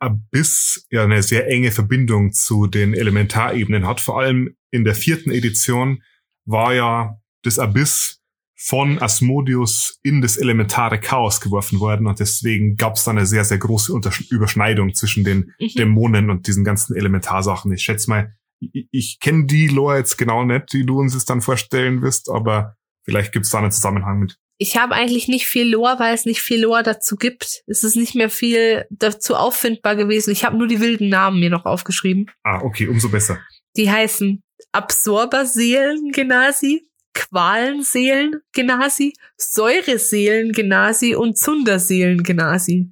Abyss 0.00 0.86
ja 0.90 1.04
eine 1.04 1.22
sehr 1.22 1.46
enge 1.48 1.72
Verbindung 1.72 2.32
zu 2.32 2.66
den 2.66 2.94
Elementarebenen 2.94 3.86
hat. 3.86 4.00
Vor 4.00 4.18
allem 4.18 4.56
in 4.70 4.84
der 4.84 4.94
vierten 4.94 5.30
Edition 5.30 6.02
war 6.46 6.72
ja 6.74 7.20
das 7.42 7.58
Abyss 7.58 8.20
von 8.62 9.00
Asmodeus 9.00 9.98
in 10.02 10.20
das 10.20 10.36
elementare 10.36 11.00
Chaos 11.00 11.40
geworfen 11.40 11.80
worden 11.80 12.06
und 12.06 12.20
deswegen 12.20 12.76
gab 12.76 12.96
es 12.96 13.04
da 13.04 13.10
eine 13.10 13.24
sehr, 13.24 13.44
sehr 13.44 13.56
große 13.56 13.90
Untersch 13.90 14.30
Überschneidung 14.30 14.92
zwischen 14.92 15.24
den 15.24 15.54
mhm. 15.58 15.68
Dämonen 15.76 16.28
und 16.28 16.46
diesen 16.46 16.62
ganzen 16.62 16.94
Elementarsachen. 16.94 17.72
Ich 17.72 17.82
schätze 17.82 18.10
mal, 18.10 18.36
ich, 18.60 18.86
ich 18.90 19.18
kenne 19.20 19.46
die 19.46 19.68
Lore 19.68 19.96
jetzt 19.96 20.18
genau 20.18 20.44
nicht, 20.44 20.74
die 20.74 20.84
du 20.84 21.00
uns 21.00 21.14
jetzt 21.14 21.30
dann 21.30 21.40
vorstellen 21.40 22.02
wirst, 22.02 22.28
aber 22.28 22.76
vielleicht 23.04 23.32
gibt 23.32 23.46
es 23.46 23.50
da 23.50 23.58
einen 23.58 23.72
Zusammenhang 23.72 24.20
mit. 24.20 24.38
Ich 24.62 24.76
habe 24.76 24.94
eigentlich 24.94 25.26
nicht 25.26 25.46
viel 25.46 25.70
Lore, 25.70 25.98
weil 25.98 26.14
es 26.14 26.26
nicht 26.26 26.42
viel 26.42 26.60
Lore 26.60 26.82
dazu 26.82 27.16
gibt. 27.16 27.62
Es 27.66 27.82
ist 27.82 27.96
nicht 27.96 28.14
mehr 28.14 28.28
viel 28.28 28.84
dazu 28.90 29.34
auffindbar 29.34 29.96
gewesen. 29.96 30.32
Ich 30.32 30.44
habe 30.44 30.58
nur 30.58 30.66
die 30.66 30.80
wilden 30.80 31.08
Namen 31.08 31.40
mir 31.40 31.48
noch 31.48 31.64
aufgeschrieben. 31.64 32.30
Ah, 32.42 32.60
okay, 32.62 32.86
umso 32.86 33.08
besser. 33.08 33.40
Die 33.78 33.90
heißen 33.90 34.42
Absorberseelen 34.72 36.12
Genasi, 36.12 36.86
Qualenseelen-Genasi, 37.14 39.14
Säureseelen-Genasi 39.38 41.14
und 41.14 41.38
Zunderseelen-Genasi. 41.38 42.90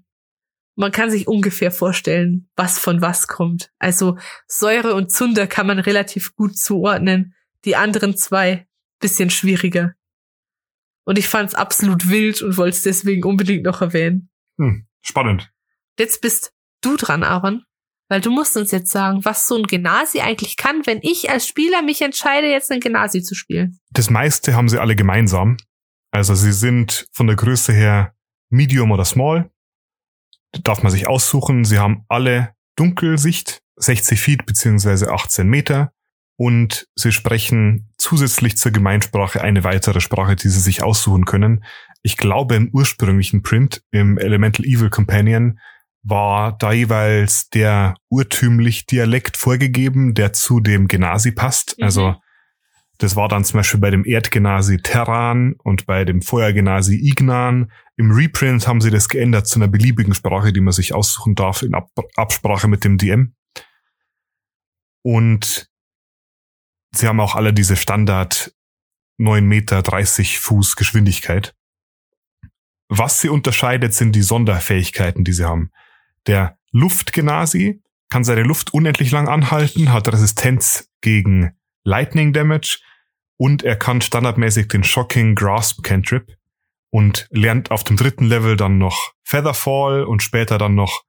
Man 0.75 0.91
kann 0.91 1.11
sich 1.11 1.29
ungefähr 1.29 1.71
vorstellen, 1.71 2.49
was 2.57 2.79
von 2.79 3.03
was 3.03 3.27
kommt. 3.27 3.71
Also 3.79 4.17
Säure 4.47 4.95
und 4.95 5.13
Zunder 5.13 5.47
kann 5.47 5.67
man 5.67 5.81
relativ 5.81 6.35
gut 6.35 6.57
zuordnen. 6.57 7.35
Die 7.67 7.77
anderen 7.77 8.17
zwei 8.17 8.67
bisschen 9.01 9.29
schwieriger. 9.29 9.93
Und 11.09 11.19
ich 11.19 11.27
fand 11.27 11.49
es 11.49 11.55
absolut 11.55 12.11
wild 12.11 12.43
und 12.43 12.59
wollte 12.59 12.77
es 12.77 12.83
deswegen 12.83 13.25
unbedingt 13.25 13.65
noch 13.65 13.81
erwähnen. 13.81 14.29
Hm, 14.59 14.87
spannend. 15.01 15.51
Jetzt 15.99 16.21
bist 16.21 16.53
du 16.83 16.99
dran, 16.99 17.23
Aaron. 17.23 17.65
Weil 18.11 18.21
du 18.21 18.31
musst 18.31 18.59
uns 18.59 18.73
jetzt 18.73 18.91
sagen, 18.91 19.25
was 19.25 19.49
so 19.49 19.57
ein 19.57 19.63
Genasi 19.63 20.21
eigentlich 20.21 20.59
kann, 20.59 20.85
wenn 20.85 20.99
ich 21.01 21.31
als 21.31 21.47
Spieler 21.47 21.81
mich 21.81 22.03
entscheide, 22.03 22.49
jetzt 22.49 22.71
ein 22.71 22.81
Genasi 22.81 23.23
zu 23.23 23.35
spielen. 23.35 23.81
Das 23.91 24.11
meiste 24.11 24.55
haben 24.55 24.69
sie 24.69 24.79
alle 24.79 24.97
gemeinsam. 24.97 25.57
Also 26.11 26.35
sie 26.35 26.53
sind 26.53 27.07
von 27.15 27.27
der 27.27 27.37
Größe 27.37 27.73
her 27.73 28.15
Medium 28.51 28.91
oder 28.91 29.07
Small. 29.07 29.51
Da 30.53 30.61
darf 30.61 30.83
man 30.83 30.93
sich 30.93 31.07
aussuchen. 31.07 31.65
Sie 31.65 31.79
haben 31.79 32.05
alle 32.09 32.55
Dunkelsicht, 32.77 33.63
60 33.77 34.21
Feet 34.21 34.45
beziehungsweise 34.45 35.11
18 35.11 35.49
Meter. 35.49 35.91
Und 36.37 36.87
sie 36.97 37.13
sprechen 37.13 37.88
zusätzlich 38.09 38.57
zur 38.57 38.73
Gemeinsprache 38.73 39.43
eine 39.43 39.65
weitere 39.65 40.01
Sprache, 40.01 40.35
die 40.35 40.49
sie 40.49 40.61
sich 40.61 40.83
aussuchen 40.83 41.27
können. 41.27 41.63
Ich 42.03 42.17
glaube, 42.17 42.55
im 42.55 42.71
ursprünglichen 42.73 43.43
Print, 43.43 43.83
im 43.91 44.17
Elemental 44.17 44.65
Evil 44.65 44.89
Companion, 44.89 45.59
war 46.03 46.57
da 46.57 46.73
jeweils 46.73 47.51
der 47.51 47.97
urtümlich 48.09 48.87
Dialekt 48.87 49.37
vorgegeben, 49.37 50.15
der 50.15 50.33
zu 50.33 50.61
dem 50.61 50.89
Genasi 50.89 51.33
passt. 51.33 51.77
Mhm. 51.77 51.85
Also 51.85 52.17
das 52.97 53.15
war 53.15 53.29
dann 53.29 53.45
zum 53.45 53.59
Beispiel 53.59 53.81
bei 53.81 53.91
dem 53.91 54.07
Erdgenasi 54.07 54.79
Terran 54.79 55.57
und 55.63 55.85
bei 55.85 56.07
dem 56.07 56.23
Feuergenasi 56.23 56.95
Ignan. 56.97 57.71
Im 57.99 58.11
Reprint 58.11 58.67
haben 58.67 58.81
sie 58.81 58.91
das 58.91 59.11
geändert 59.11 59.47
zu 59.47 59.59
einer 59.59 59.69
beliebigen 59.69 60.15
Sprache, 60.15 60.55
die 60.55 60.63
man 60.63 60.73
sich 60.73 60.95
aussuchen 60.95 61.35
darf 61.35 61.63
in 61.63 61.75
Ab 61.75 61.91
Absprache 62.17 62.69
mit 62.69 62.85
dem 62.85 62.97
DM. 62.97 63.35
Und 65.03 65.69
sie 66.93 67.07
haben 67.07 67.21
auch 67.21 67.35
alle 67.35 67.53
diese 67.53 67.77
Standard 67.77 68.55
9 69.19 69.45
Meter 69.45 69.83
30 69.83 70.39
Fuß 70.39 70.77
Geschwindigkeit. 70.77 71.55
Was 72.89 73.21
sie 73.21 73.29
unterscheidet, 73.29 73.95
sind 73.95 74.13
die 74.13 74.23
Sonderfähigkeiten, 74.23 75.25
die 75.25 75.33
sie 75.33 75.45
haben. 75.45 75.71
Der 76.27 76.59
Luftgenasi 76.73 77.83
kann 78.11 78.25
seine 78.25 78.43
Luft 78.43 78.73
unendlich 78.73 79.11
lang 79.11 79.29
anhalten, 79.29 79.93
hat 79.93 80.11
Resistenz 80.11 80.89
gegen 81.01 81.57
Lightning 81.85 82.33
Damage 82.33 82.81
und 83.37 83.63
er 83.63 83.77
kann 83.77 84.01
standardmäßig 84.01 84.69
den 84.69 84.85
Shocking 84.85 85.35
Grasp 85.35 85.83
Cantrip 85.83 86.37
und 86.91 87.29
lernt 87.31 87.71
auf 87.71 87.85
dem 87.85 87.97
dritten 87.97 88.25
Level 88.25 88.57
dann 88.57 88.79
noch 88.79 89.13
Featherfall 89.25 90.05
und 90.05 90.23
später 90.23 90.59
dann 90.59 90.75
noch 90.75 91.05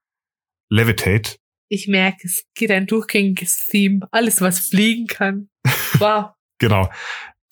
Levitate. 0.69 1.38
Ich 1.69 1.87
merke, 1.87 2.27
es 2.27 2.45
geht 2.55 2.71
ein 2.71 2.87
durchgängiges 2.87 3.67
Theme. 3.67 4.07
Alles, 4.11 4.41
was 4.41 4.59
fliegen 4.59 5.07
kann. 5.07 5.49
Wow. 5.99 6.31
genau. 6.59 6.89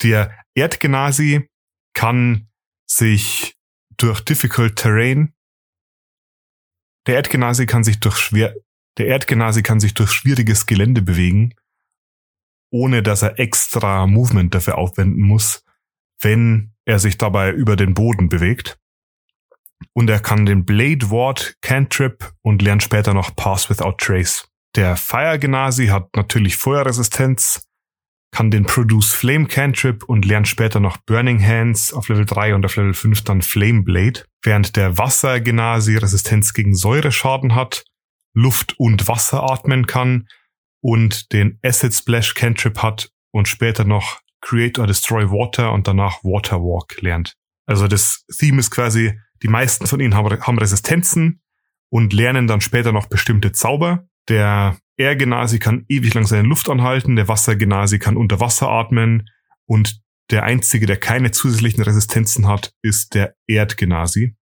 Der 0.02 0.34
Erdgenasi 0.54 1.48
kann 1.92 2.48
sich 2.86 3.56
durch 3.96 4.20
difficult 4.20 4.76
terrain. 4.76 5.34
Der 7.06 7.16
Erdgenasi 7.16 7.66
kann 7.66 7.84
sich 7.84 8.00
durch 8.00 8.16
schwer, 8.16 8.54
der 8.96 9.06
Erdgenasi 9.06 9.62
kann 9.62 9.80
sich 9.80 9.94
durch 9.94 10.12
schwieriges 10.12 10.66
Gelände 10.66 11.02
bewegen, 11.02 11.54
ohne 12.70 13.02
dass 13.02 13.22
er 13.22 13.38
extra 13.38 14.06
Movement 14.06 14.54
dafür 14.54 14.78
aufwenden 14.78 15.22
muss, 15.22 15.64
wenn 16.20 16.74
er 16.84 16.98
sich 16.98 17.18
dabei 17.18 17.50
über 17.52 17.76
den 17.76 17.94
Boden 17.94 18.28
bewegt. 18.28 18.78
Und 19.92 20.10
er 20.10 20.20
kann 20.20 20.46
den 20.46 20.64
Blade 20.64 21.10
Ward 21.10 21.54
Cantrip 21.60 22.32
und 22.42 22.62
lernt 22.62 22.82
später 22.82 23.14
noch 23.14 23.34
Pass 23.34 23.70
Without 23.70 23.96
Trace. 23.98 24.48
Der 24.76 24.96
Fire 24.96 25.38
Genasi 25.38 25.88
hat 25.88 26.08
natürlich 26.14 26.56
Feuerresistenz, 26.56 27.66
kann 28.30 28.50
den 28.50 28.64
Produce 28.64 29.12
Flame 29.12 29.46
Cantrip 29.46 30.04
und 30.04 30.24
lernt 30.24 30.46
später 30.46 30.80
noch 30.80 30.98
Burning 30.98 31.44
Hands 31.44 31.92
auf 31.92 32.08
Level 32.08 32.26
3 32.26 32.54
und 32.54 32.64
auf 32.64 32.76
Level 32.76 32.94
5 32.94 33.24
dann 33.24 33.42
Flame 33.42 33.82
Blade, 33.82 34.24
während 34.42 34.76
der 34.76 34.98
Wasser 34.98 35.40
Genasi 35.40 35.96
Resistenz 35.96 36.52
gegen 36.52 36.74
Säureschaden 36.74 37.54
hat, 37.54 37.84
Luft 38.34 38.74
und 38.78 39.08
Wasser 39.08 39.42
atmen 39.42 39.86
kann 39.86 40.28
und 40.80 41.32
den 41.32 41.58
Acid 41.62 41.94
Splash 41.94 42.34
Cantrip 42.34 42.82
hat 42.82 43.10
und 43.32 43.48
später 43.48 43.84
noch 43.84 44.20
Create 44.40 44.78
or 44.78 44.86
Destroy 44.86 45.30
Water 45.30 45.72
und 45.72 45.88
danach 45.88 46.22
Water 46.22 46.60
Walk 46.60 47.00
lernt. 47.00 47.34
Also 47.66 47.88
das 47.88 48.24
Theme 48.38 48.60
ist 48.60 48.70
quasi, 48.70 49.18
die 49.42 49.48
meisten 49.48 49.86
von 49.86 50.00
ihnen 50.00 50.14
haben, 50.14 50.40
haben 50.40 50.58
Resistenzen 50.58 51.40
und 51.90 52.12
lernen 52.12 52.46
dann 52.46 52.60
später 52.60 52.92
noch 52.92 53.06
bestimmte 53.06 53.52
Zauber. 53.52 54.08
Der 54.28 54.78
Air-Genasi 54.96 55.58
kann 55.58 55.84
ewig 55.88 56.14
lang 56.14 56.26
seine 56.26 56.46
Luft 56.46 56.68
anhalten, 56.68 57.16
der 57.16 57.28
Wasser-Genasi 57.28 57.98
kann 57.98 58.16
unter 58.16 58.40
Wasser 58.40 58.68
atmen 58.68 59.28
und 59.64 60.00
der 60.30 60.44
einzige, 60.44 60.86
der 60.86 60.98
keine 60.98 61.30
zusätzlichen 61.30 61.82
Resistenzen 61.82 62.46
hat, 62.46 62.74
ist 62.82 63.14
der 63.14 63.34
Erd-Genasi. 63.46 64.36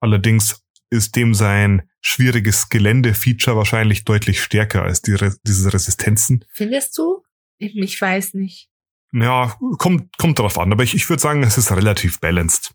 Allerdings 0.00 0.62
ist 0.90 1.16
dem 1.16 1.32
sein 1.32 1.88
schwieriges 2.02 2.68
Gelände-Feature 2.68 3.56
wahrscheinlich 3.56 4.04
deutlich 4.04 4.42
stärker 4.42 4.82
als 4.82 5.00
die 5.00 5.14
Re 5.14 5.34
diese 5.46 5.72
Resistenzen. 5.72 6.44
Findest 6.52 6.98
du? 6.98 7.22
Ich 7.58 8.00
weiß 8.00 8.34
nicht. 8.34 8.68
Ja, 9.12 9.56
kommt, 9.78 10.16
kommt 10.18 10.38
darauf 10.38 10.58
an, 10.58 10.72
aber 10.72 10.82
ich, 10.82 10.94
ich 10.94 11.08
würde 11.08 11.22
sagen, 11.22 11.42
es 11.42 11.56
ist 11.56 11.70
relativ 11.70 12.20
balanced. 12.20 12.74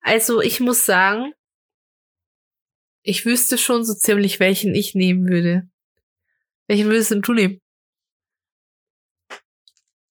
Also 0.00 0.40
ich 0.40 0.60
muss 0.60 0.84
sagen, 0.84 1.32
ich 3.02 3.24
wüsste 3.24 3.58
schon 3.58 3.84
so 3.84 3.94
ziemlich, 3.94 4.40
welchen 4.40 4.74
ich 4.74 4.94
nehmen 4.94 5.28
würde. 5.28 5.68
Welchen 6.68 6.86
würdest 6.86 7.10
denn 7.10 7.22
du 7.22 7.32
nehmen? 7.32 7.60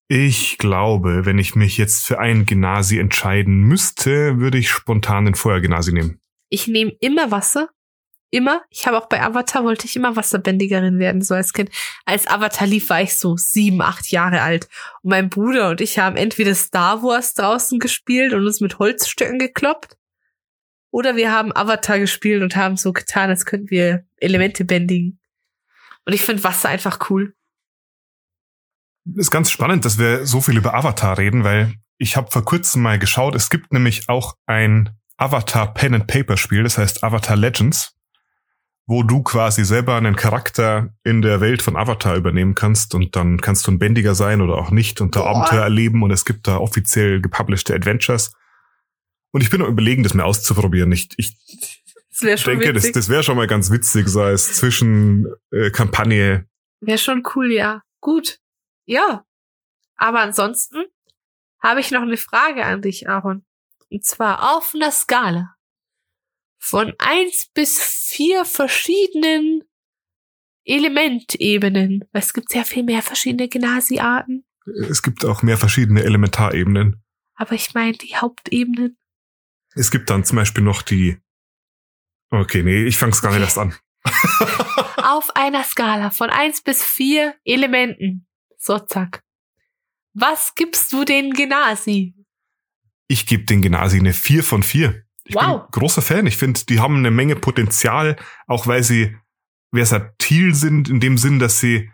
Ich 0.08 0.58
glaube, 0.58 1.26
wenn 1.26 1.38
ich 1.38 1.56
mich 1.56 1.78
jetzt 1.78 2.06
für 2.06 2.20
einen 2.20 2.48
Genasi 2.48 2.98
entscheiden 2.98 3.62
müsste, 3.62 4.40
würde 4.40 4.58
ich 4.58 4.70
spontan 4.70 5.26
den 5.26 5.36
Feuergenasi 5.36 5.94
nehmen. 5.94 6.20
Ich 6.50 6.68
nehme 6.68 6.92
immer 7.00 7.30
Wasser. 7.30 7.70
Immer. 8.32 8.62
Ich 8.70 8.86
habe 8.86 8.98
auch 8.98 9.08
bei 9.08 9.22
Avatar 9.22 9.64
wollte 9.64 9.88
ich 9.88 9.96
immer 9.96 10.16
Wasserbändigerin 10.16 11.00
werden, 11.00 11.22
so 11.22 11.34
als 11.34 11.52
Kind. 11.52 11.72
Als 12.06 12.28
Avatar 12.28 12.68
lief, 12.68 12.90
war 12.90 13.02
ich 13.02 13.18
so 13.18 13.38
sieben, 13.38 13.82
acht 13.82 14.12
Jahre 14.12 14.42
alt. 14.42 14.68
Und 15.02 15.10
mein 15.10 15.30
Bruder 15.30 15.70
und 15.70 15.82
ich 15.82 15.98
haben 15.98 16.16
entweder 16.16 16.54
Star 16.54 17.02
Wars 17.02 17.34
draußen 17.34 17.80
gespielt 17.80 18.34
und 18.34 18.46
uns 18.46 18.62
mit 18.62 18.78
Holzstöcken 18.78 19.40
gekloppt. 19.40 19.98
Oder 20.92 21.16
wir 21.16 21.32
haben 21.32 21.56
Avatar 21.56 22.00
gespielt 22.00 22.44
und 22.44 22.56
haben 22.56 22.78
so 22.78 22.94
getan, 22.94 23.30
als 23.30 23.46
könnten 23.46 23.70
wir 23.70 24.06
Elemente 24.18 24.64
bändigen. 24.64 25.20
Und 26.06 26.14
ich 26.14 26.22
finde 26.22 26.44
Wasser 26.44 26.70
einfach 26.70 27.10
cool. 27.10 27.34
Ist 29.16 29.32
ganz 29.32 29.50
spannend, 29.50 29.86
dass 29.86 29.98
wir 29.98 30.26
so 30.26 30.42
viel 30.42 30.58
über 30.58 30.74
Avatar 30.76 31.18
reden, 31.18 31.44
weil 31.44 31.74
ich 31.98 32.16
habe 32.16 32.32
vor 32.32 32.46
kurzem 32.46 32.82
mal 32.82 33.00
geschaut, 33.00 33.36
es 33.36 33.50
gibt 33.50 33.74
nämlich 33.74 34.08
auch 34.08 34.36
ein 34.46 34.98
Avatar 35.18 35.74
Pen 35.74 35.96
and 35.96 36.08
Paper 36.08 36.38
Spiel, 36.38 36.64
das 36.64 36.78
heißt 36.78 37.04
Avatar 37.04 37.36
Legends, 37.36 37.99
wo 38.90 39.04
du 39.04 39.22
quasi 39.22 39.64
selber 39.66 39.98
einen 39.98 40.16
Charakter 40.16 40.92
in 41.04 41.22
der 41.22 41.42
Welt 41.42 41.62
von 41.62 41.78
Avatar 41.78 42.16
übernehmen 42.16 42.56
kannst 42.56 42.96
und 42.96 43.16
dann 43.16 43.40
kannst 43.40 43.68
du 43.68 43.72
ein 43.72 43.78
Bändiger 43.78 44.16
sein 44.16 44.42
oder 44.42 44.56
auch 44.56 44.72
nicht 44.72 45.00
und 45.00 45.16
da 45.16 45.20
Boah. 45.20 45.30
Abenteuer 45.30 45.62
erleben 45.62 46.02
und 46.02 46.10
es 46.10 46.26
gibt 46.26 46.48
da 46.48 46.58
offiziell 46.58 47.22
gepublishte 47.22 47.76
Adventures. 47.76 48.34
Und 49.30 49.42
ich 49.42 49.52
bin 49.52 49.62
noch 49.62 49.68
überlegen, 49.68 50.02
das 50.02 50.16
mal 50.16 50.24
auszuprobieren. 50.24 50.92
Ich, 50.92 51.10
ich 51.18 51.38
das 52.20 52.44
denke, 52.46 52.74
witzig. 52.74 52.94
das, 52.94 53.04
das 53.04 53.10
wäre 53.10 53.22
schon 53.22 53.38
mal 53.38 53.46
ganz 53.46 53.70
witzig, 53.70 54.08
so 54.08 54.24
als 54.24 54.56
Zwischenkampagne. 54.56 56.48
Äh, 56.82 56.88
wäre 56.88 56.98
schon 56.98 57.22
cool, 57.36 57.52
ja. 57.52 57.84
Gut. 58.02 58.40
Ja. 58.88 59.24
Aber 59.98 60.22
ansonsten 60.22 60.86
habe 61.62 61.80
ich 61.80 61.92
noch 61.92 62.02
eine 62.02 62.18
Frage 62.18 62.66
an 62.66 62.82
dich, 62.82 63.08
Aaron. 63.08 63.46
Und 63.92 64.04
zwar 64.04 64.58
auf 64.58 64.72
einer 64.74 64.90
Skala 64.90 65.54
von 66.60 66.94
eins 67.00 67.50
bis 67.54 67.80
vier 67.80 68.46
verschiedenen 68.46 69.64
Elementebenen. 70.66 72.06
Es 72.12 72.34
gibt 72.34 72.50
sehr 72.50 72.66
viel 72.66 72.84
mehr 72.84 73.02
verschiedene 73.02 73.50
Gnasi-Arten. 73.50 74.46
Es 74.88 75.02
gibt 75.02 75.26
auch 75.26 75.42
mehr 75.42 75.58
verschiedene 75.58 76.04
Elementarebenen. 76.04 77.02
Aber 77.36 77.54
ich 77.54 77.74
meine 77.74 77.94
die 77.94 78.16
Hauptebenen. 78.16 78.98
Es 79.74 79.90
gibt 79.90 80.10
dann 80.10 80.26
zum 80.26 80.36
Beispiel 80.36 80.64
noch 80.64 80.82
die. 80.82 81.18
Okay, 82.30 82.62
nee, 82.62 82.84
ich 82.84 82.98
fang's 82.98 83.22
gar 83.22 83.32
nicht 83.32 83.42
erst 83.42 83.58
an. 83.58 83.74
Auf 84.98 85.36
einer 85.36 85.64
Skala 85.64 86.12
von 86.12 86.30
eins 86.30 86.62
bis 86.62 86.84
vier 86.84 87.36
Elementen. 87.46 88.28
So, 88.58 88.78
zack. 88.78 89.24
Was 90.14 90.54
gibst 90.56 90.92
du 90.92 91.06
den 91.06 91.34
Genasi? 91.34 92.14
Ich 93.08 93.26
gebe 93.26 93.46
den 93.46 93.62
Genasi 93.62 94.00
eine 94.00 94.14
4 94.14 94.44
von 94.44 94.62
4. 94.62 95.04
Ich 95.30 95.36
wow. 95.36 95.62
bin 95.62 95.80
großer 95.80 96.02
Fan. 96.02 96.26
Ich 96.26 96.38
finde, 96.38 96.62
die 96.68 96.80
haben 96.80 96.98
eine 96.98 97.12
Menge 97.12 97.36
Potenzial, 97.36 98.18
auch 98.48 98.66
weil 98.66 98.84
sie 98.84 99.16
versatil 99.74 100.56
sind, 100.56 100.90
in 100.90 101.00
dem 101.00 101.18
Sinn, 101.18 101.38
dass 101.38 101.60
sie 101.60 101.92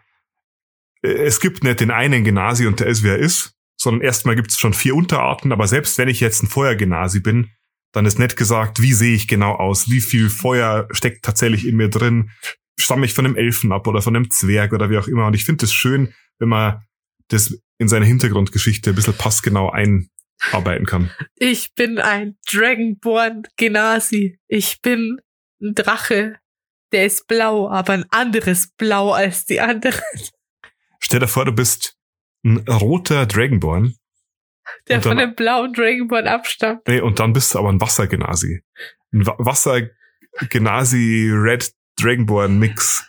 äh, 1.04 1.10
es 1.10 1.40
gibt 1.40 1.64
nicht 1.64 1.82
den 1.82 1.92
einen 1.92 2.24
Genasi 2.24 2.66
und 2.66 2.80
der 2.80 2.88
ist, 2.88 3.04
wer 3.04 3.18
er 3.18 3.20
ist, 3.20 3.54
sondern 3.78 4.02
erstmal 4.02 4.36
gibt 4.36 4.52
es 4.52 4.58
schon 4.58 4.74
vier 4.74 4.96
Unterarten, 4.96 5.52
aber 5.52 5.68
selbst 5.68 5.98
wenn 5.98 6.08
ich 6.08 6.22
jetzt 6.22 6.42
ein 6.42 6.48
Feuergenasi 6.48 7.20
bin, 7.20 7.52
dann 7.92 8.06
ist 8.06 8.20
nicht 8.20 8.38
gesagt, 8.38 8.82
wie 8.82 8.94
sehe 8.94 9.16
ich 9.16 9.28
genau 9.28 9.54
aus, 9.56 9.90
wie 9.90 10.02
viel 10.02 10.30
Feuer 10.30 10.88
steckt 10.92 11.26
tatsächlich 11.26 11.68
in 11.68 11.76
mir 11.76 11.90
drin, 11.90 12.32
stamme 12.78 13.06
ich 13.06 13.14
von 13.14 13.26
einem 13.26 13.36
Elfen 13.36 13.72
ab 13.72 13.88
oder 13.88 14.02
von 14.02 14.16
einem 14.16 14.32
Zwerg 14.32 14.74
oder 14.74 14.90
wie 14.90 14.98
auch 14.98 15.08
immer. 15.08 15.28
Und 15.28 15.34
ich 15.34 15.46
finde 15.46 15.66
es 15.66 15.74
schön, 15.74 16.14
wenn 16.40 16.50
man 16.50 16.82
das 17.30 17.58
in 17.78 17.88
seine 17.88 18.06
Hintergrundgeschichte 18.06 18.92
ein 18.92 18.96
bisschen 18.96 19.18
passgenau 19.18 19.70
ein, 19.70 20.10
arbeiten 20.52 20.86
kann. 20.86 21.12
Ich 21.36 21.74
bin 21.74 22.00
ein 22.00 22.38
Dragonborn 22.52 23.44
Genasi. 23.58 24.40
Ich 24.48 24.82
bin 24.82 25.22
ein 25.62 25.76
Drache. 25.76 26.40
Der 26.92 27.06
ist 27.06 27.28
blau, 27.28 27.70
aber 27.70 27.94
ein 27.94 28.06
anderes 28.12 28.68
Blau 28.78 29.12
als 29.12 29.46
die 29.46 29.60
anderen. 29.60 30.02
Stell 31.00 31.20
dir 31.20 31.28
vor, 31.28 31.46
du 31.46 31.52
bist 31.52 31.98
ein 32.44 32.58
roter 32.68 33.26
Dragonborn. 33.26 33.96
Der 34.88 35.02
von 35.02 35.18
dem 35.18 35.36
blauen 35.36 35.74
Dragonborn 35.74 36.28
abstammt. 36.28 36.88
Nee, 36.88 37.02
und 37.02 37.20
dann 37.20 37.34
bist 37.34 37.54
du 37.54 37.60
aber 37.60 37.70
ein 37.70 37.82
Wassergenasi. 37.82 38.64
Ein 39.12 39.26
Wassergenasi 39.26 41.32
Red 41.34 41.74
Dragonborn 42.00 42.60
Mix. 42.60 43.08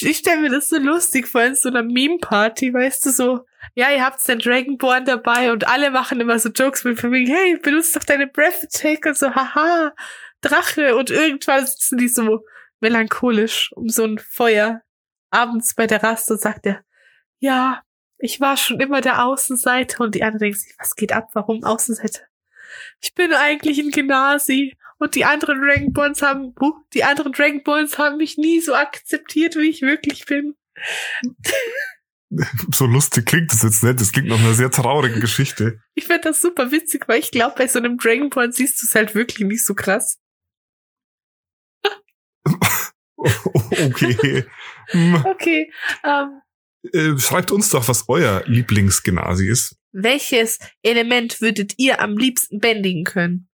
Ich 0.00 0.18
stelle 0.18 0.40
mir 0.40 0.50
das 0.50 0.68
so 0.68 0.78
lustig 0.78 1.28
vor 1.28 1.44
in 1.44 1.54
so 1.54 1.68
einer 1.68 1.82
Meme-Party, 1.82 2.72
weißt 2.72 3.06
du, 3.06 3.10
so 3.10 3.46
ja, 3.74 3.90
ihr 3.90 4.04
habt 4.04 4.26
den 4.26 4.38
Dragonborn 4.38 5.04
dabei 5.04 5.52
und 5.52 5.66
alle 5.66 5.90
machen 5.90 6.20
immer 6.20 6.38
so 6.38 6.50
Jokes 6.50 6.84
mit 6.84 7.00
von 7.00 7.12
wegen, 7.12 7.32
hey, 7.32 7.58
benutzt 7.58 7.96
doch 7.96 8.04
deine 8.04 8.26
Breath 8.26 8.64
Attack 8.64 9.06
und 9.06 9.16
so, 9.16 9.34
haha, 9.34 9.92
Drache 10.40 10.96
und 10.96 11.10
irgendwann 11.10 11.66
sitzen 11.66 11.98
die 11.98 12.08
so 12.08 12.44
melancholisch 12.80 13.72
um 13.72 13.88
so 13.88 14.04
ein 14.04 14.18
Feuer 14.18 14.82
abends 15.30 15.74
bei 15.74 15.86
der 15.86 16.02
Rast 16.02 16.30
und 16.30 16.40
sagt 16.40 16.66
er, 16.66 16.84
ja, 17.38 17.82
ich 18.18 18.40
war 18.40 18.56
schon 18.56 18.80
immer 18.80 19.00
der 19.00 19.24
Außenseiter 19.24 20.04
und 20.04 20.14
die 20.14 20.22
anderen 20.22 20.40
denken 20.40 20.58
sich, 20.58 20.74
was 20.78 20.94
geht 20.94 21.12
ab, 21.12 21.30
warum 21.32 21.64
Außenseiter? 21.64 22.22
Ich 23.00 23.14
bin 23.14 23.32
eigentlich 23.32 23.78
ein 23.78 23.90
Genasi 23.90 24.76
und 24.98 25.14
die 25.14 25.24
anderen 25.24 25.60
Dragonborns 25.60 26.22
haben, 26.22 26.54
uh, 26.60 26.72
die 26.92 27.04
anderen 27.04 27.32
Dragonborns 27.32 27.98
haben 27.98 28.16
mich 28.16 28.38
nie 28.38 28.60
so 28.60 28.74
akzeptiert, 28.74 29.56
wie 29.56 29.70
ich 29.70 29.82
wirklich 29.82 30.26
bin. 30.26 30.56
so 32.72 32.86
lustig 32.86 33.26
klingt 33.26 33.52
das 33.52 33.62
jetzt 33.62 33.82
nicht. 33.82 34.00
Das 34.00 34.12
klingt 34.12 34.28
nach 34.28 34.38
einer 34.38 34.54
sehr 34.54 34.70
traurigen 34.70 35.20
Geschichte. 35.20 35.80
Ich 35.94 36.06
finde 36.06 36.22
das 36.22 36.40
super 36.40 36.70
witzig, 36.70 37.08
weil 37.08 37.20
ich 37.20 37.30
glaube, 37.30 37.54
bei 37.56 37.68
so 37.68 37.78
einem 37.78 37.98
Dragonborn 37.98 38.52
siehst 38.52 38.82
du 38.82 38.86
es 38.86 38.94
halt 38.94 39.14
wirklich 39.14 39.46
nicht 39.46 39.64
so 39.64 39.74
krass. 39.74 40.18
okay. 43.16 44.44
okay. 45.24 45.72
Um, 46.02 46.42
ähm. 46.92 47.16
äh, 47.16 47.18
schreibt 47.18 47.50
uns 47.52 47.70
doch, 47.70 47.88
was 47.88 48.08
euer 48.08 48.42
Lieblingsgenasi 48.46 49.48
ist. 49.48 49.76
Welches 49.92 50.58
Element 50.82 51.40
würdet 51.40 51.74
ihr 51.78 52.00
am 52.00 52.18
liebsten 52.18 52.58
bändigen 52.58 53.04
können? 53.04 53.48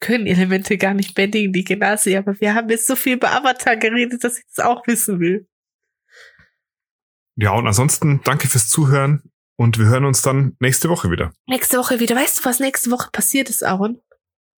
Können 0.00 0.26
Elemente 0.26 0.76
gar 0.76 0.94
nicht 0.94 1.14
bändigen, 1.14 1.52
die 1.52 1.64
Genasi, 1.64 2.16
aber 2.16 2.38
wir 2.40 2.54
haben 2.54 2.68
jetzt 2.68 2.86
so 2.86 2.96
viel 2.96 3.14
über 3.14 3.32
Avatar 3.32 3.76
geredet, 3.76 4.24
dass 4.24 4.38
ich 4.38 4.44
das 4.54 4.64
auch 4.64 4.86
wissen 4.86 5.20
will. 5.20 5.46
Ja, 7.36 7.52
und 7.52 7.66
ansonsten 7.66 8.20
danke 8.24 8.48
fürs 8.48 8.68
Zuhören 8.68 9.22
und 9.56 9.78
wir 9.78 9.86
hören 9.86 10.04
uns 10.04 10.22
dann 10.22 10.56
nächste 10.60 10.88
Woche 10.88 11.10
wieder. 11.10 11.32
Nächste 11.46 11.78
Woche 11.78 12.00
wieder. 12.00 12.16
Weißt 12.16 12.38
du, 12.38 12.44
was 12.44 12.60
nächste 12.60 12.90
Woche 12.90 13.10
passiert 13.12 13.50
ist, 13.50 13.62
Aaron? 13.62 14.00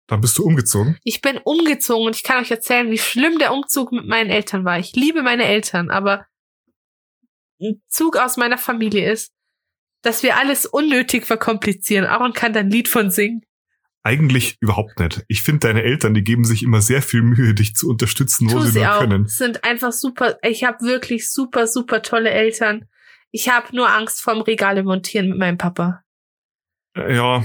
Dann 0.07 0.21
bist 0.21 0.39
du 0.39 0.45
umgezogen. 0.45 0.97
Ich 1.05 1.21
bin 1.21 1.39
umgezogen 1.39 2.07
und 2.07 2.17
ich 2.17 2.23
kann 2.23 2.43
euch 2.43 2.51
erzählen, 2.51 2.91
wie 2.91 2.99
schlimm 2.99 3.39
der 3.39 3.53
Umzug 3.53 3.93
mit 3.93 4.07
meinen 4.07 4.31
Eltern 4.31 4.65
war. 4.65 4.79
Ich 4.79 4.95
liebe 4.95 5.23
meine 5.23 5.45
Eltern, 5.45 5.91
aber 5.91 6.27
ein 7.61 7.83
Zug 7.89 8.17
aus 8.17 8.37
meiner 8.37 8.59
Familie 8.59 9.11
ist, 9.13 9.33
dass 10.03 10.23
wir 10.23 10.37
alles 10.37 10.65
unnötig 10.65 11.27
verkomplizieren. 11.27 12.07
Aaron 12.07 12.33
kann 12.33 12.53
da 12.53 12.61
ein 12.61 12.71
Lied 12.71 12.89
von 12.89 13.11
singen. 13.11 13.43
Eigentlich 14.05 14.57
überhaupt 14.61 14.99
nicht. 15.01 15.25
Ich 15.29 15.43
finde, 15.43 15.67
deine 15.67 15.83
Eltern, 15.83 16.15
die 16.15 16.23
geben 16.23 16.45
sich 16.45 16.63
immer 16.63 16.81
sehr 16.81 17.03
viel 17.03 17.23
Mühe, 17.23 17.55
dich 17.55 17.75
zu 17.75 17.89
unterstützen, 17.89 18.51
wo 18.51 18.61
sie 18.61 18.71
sie 18.71 18.79
nur 18.79 18.95
auch. 18.95 19.01
können. 19.01 19.27
Sind 19.27 19.65
einfach 19.65 19.93
super. 19.93 20.39
Ich 20.43 20.65
habe 20.65 20.85
wirklich 20.85 21.31
super, 21.31 21.67
super 21.67 22.03
tolle 22.03 22.31
Eltern. 22.31 22.87
Ich 23.31 23.49
habe 23.49 23.75
nur 23.75 23.91
Angst 23.91 24.23
vorm 24.23 24.41
Regale 24.41 24.83
montieren 24.83 25.29
mit 25.29 25.39
meinem 25.39 25.59
Papa. 25.59 26.03
Äh, 26.97 27.17
Ja, 27.17 27.45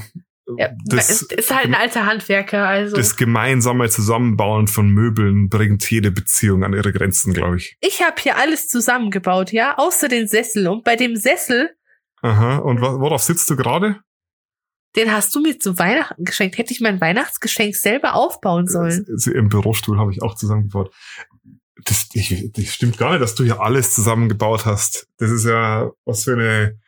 Ja, 0.57 0.69
das, 0.85 1.21
ist 1.23 1.53
halt 1.53 1.65
ein 1.65 1.75
alter 1.75 2.05
Handwerker, 2.05 2.67
also. 2.67 2.95
das 2.97 3.15
gemeinsame 3.15 3.89
Zusammenbauen 3.89 4.67
von 4.67 4.89
Möbeln 4.89 5.49
bringt 5.49 5.89
jede 5.89 6.11
Beziehung 6.11 6.63
an 6.63 6.73
ihre 6.73 6.91
Grenzen, 6.91 7.33
glaube 7.33 7.57
ich. 7.57 7.77
ich 7.79 8.01
habe 8.01 8.21
hier 8.21 8.37
alles 8.37 8.67
zusammengebaut, 8.67 9.53
ja, 9.53 9.77
außer 9.77 10.09
den 10.09 10.27
Sessel. 10.27 10.67
Und 10.67 10.83
bei 10.83 10.97
dem 10.97 11.15
Sessel, 11.15 11.69
Aha. 12.23 12.57
Und 12.57 12.81
worauf 12.81 13.21
sitzt 13.21 13.49
du 13.49 13.57
gerade? 13.57 13.99
Den 14.95 15.11
hast 15.11 15.33
du 15.35 15.41
mir 15.41 15.59
zu 15.59 15.79
Weihnachten 15.79 16.23
geschenkt. 16.23 16.57
Hätte 16.57 16.73
ich 16.73 16.81
mein 16.81 17.01
Weihnachtsgeschenk 17.01 17.75
selber 17.75 18.13
aufbauen 18.13 18.67
sollen. 18.67 19.05
Äh, 19.07 19.31
Im 19.31 19.49
Bürostuhl 19.49 19.97
habe 19.97 20.11
ich 20.11 20.21
auch 20.21 20.35
zusammengebaut. 20.35 20.93
Das, 21.85 22.07
ich, 22.13 22.51
das 22.53 22.65
stimmt 22.65 22.97
gar 22.97 23.11
nicht, 23.11 23.21
dass 23.21 23.35
du 23.35 23.43
hier 23.43 23.59
alles 23.59 23.93
zusammengebaut 23.93 24.65
hast. 24.65 25.07
Das 25.17 25.31
ist 25.31 25.45
ja 25.45 25.91
was 26.05 26.23
für 26.23 26.33
eine 26.33 26.79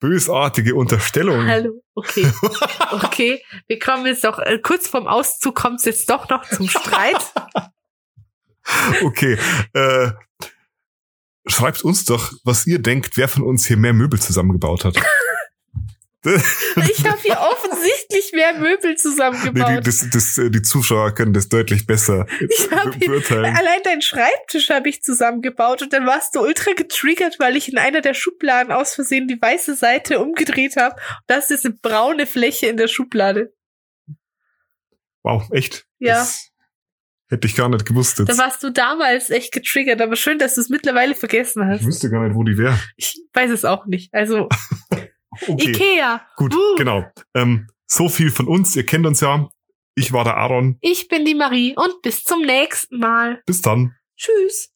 bösartige 0.00 0.74
Unterstellung. 0.74 1.46
Hallo, 1.46 1.82
okay, 1.94 2.26
okay. 2.90 3.42
Wir 3.68 3.78
kommen 3.78 4.06
jetzt 4.06 4.24
doch, 4.24 4.38
äh, 4.38 4.58
kurz 4.58 4.88
vorm 4.88 5.06
Auszug 5.06 5.54
kommt 5.54 5.80
es 5.80 5.84
jetzt 5.84 6.10
doch 6.10 6.28
noch 6.28 6.48
zum 6.48 6.68
Streit. 6.68 7.22
Okay. 9.02 9.36
Äh, 9.72 10.12
schreibt 11.46 11.82
uns 11.82 12.04
doch, 12.04 12.32
was 12.44 12.66
ihr 12.66 12.78
denkt, 12.78 13.16
wer 13.16 13.26
von 13.26 13.42
uns 13.42 13.66
hier 13.66 13.76
mehr 13.76 13.92
Möbel 13.92 14.20
zusammengebaut 14.20 14.84
hat. 14.84 14.96
Ich 16.22 17.06
habe 17.06 17.18
hier 17.22 17.38
offensichtlich 17.40 18.32
mehr 18.34 18.52
Möbel 18.54 18.78
Nee, 18.90 18.96
zusammengebaut. 18.96 19.78
die, 19.78 19.80
das, 19.80 20.06
das, 20.12 20.36
äh, 20.38 20.50
die 20.50 20.60
Zuschauer 20.62 21.14
können 21.14 21.32
das 21.32 21.48
deutlich 21.48 21.86
besser 21.86 22.26
Ich 22.40 22.70
hab 22.70 22.94
hier- 22.94 23.08
beurteilen. 23.08 23.56
Allein 23.56 23.82
deinen 23.84 24.02
Schreibtisch 24.02 24.68
habe 24.70 24.88
ich 24.90 25.02
zusammengebaut 25.02 25.80
und 25.82 25.92
dann 25.92 26.06
warst 26.06 26.34
du 26.34 26.40
ultra 26.40 26.72
getriggert, 26.72 27.36
weil 27.38 27.56
ich 27.56 27.70
in 27.72 27.78
einer 27.78 28.02
der 28.02 28.12
Schubladen 28.14 28.70
aus 28.72 28.94
Versehen 28.94 29.28
die 29.28 29.40
weiße 29.40 29.74
Seite 29.74 30.18
umgedreht 30.20 30.76
habe. 30.76 30.96
Das 31.26 31.50
ist 31.50 31.64
eine 31.64 31.74
braune 31.80 32.26
Fläche 32.26 32.66
in 32.66 32.76
der 32.76 32.88
Schublade. 32.88 33.52
Wow, 35.22 35.48
echt? 35.52 35.86
Ja. 35.98 36.14
Das 36.14 36.48
hätte 37.28 37.46
ich 37.46 37.54
gar 37.56 37.68
nicht 37.68 37.86
gewusst 37.86 38.18
Da 38.18 38.24
jetzt. 38.24 38.38
warst 38.38 38.62
du 38.62 38.70
damals 38.70 39.30
echt 39.30 39.52
getriggert, 39.52 40.00
aber 40.00 40.16
schön, 40.16 40.38
dass 40.38 40.54
du 40.56 40.60
es 40.60 40.68
mittlerweile 40.68 41.14
vergessen 41.14 41.62
Ich 41.70 41.78
hast. 41.80 41.86
wüsste 41.86 42.10
gar 42.10 42.26
nicht, 42.26 42.34
wo 42.34 42.42
die 42.42 42.58
wäre. 42.58 42.78
Ich 42.96 43.20
weiß 43.34 43.50
es 43.50 43.64
auch 43.64 43.86
nicht. 43.86 44.12
Also, 44.12 44.48
Okay, 45.46 45.70
Ikea. 45.70 46.26
gut, 46.36 46.54
Uh. 46.54 46.76
genau. 46.76 47.04
Ähm, 47.34 47.68
so 47.86 48.08
viel 48.08 48.30
von 48.30 48.48
uns. 48.48 48.74
Ihr 48.76 48.84
kennt 48.86 49.06
uns 49.06 49.20
ja. 49.20 49.48
Ich 49.94 50.12
war 50.12 50.24
der 50.24 50.36
Aaron. 50.36 50.78
Ich 50.80 51.08
bin 51.08 51.24
die 51.24 51.34
Marie 51.34 51.74
und 51.76 52.02
bis 52.02 52.24
zum 52.24 52.42
nächsten 52.42 52.98
Mal. 52.98 53.42
Bis 53.46 53.60
dann. 53.60 53.94
Tschüss. 54.16 54.69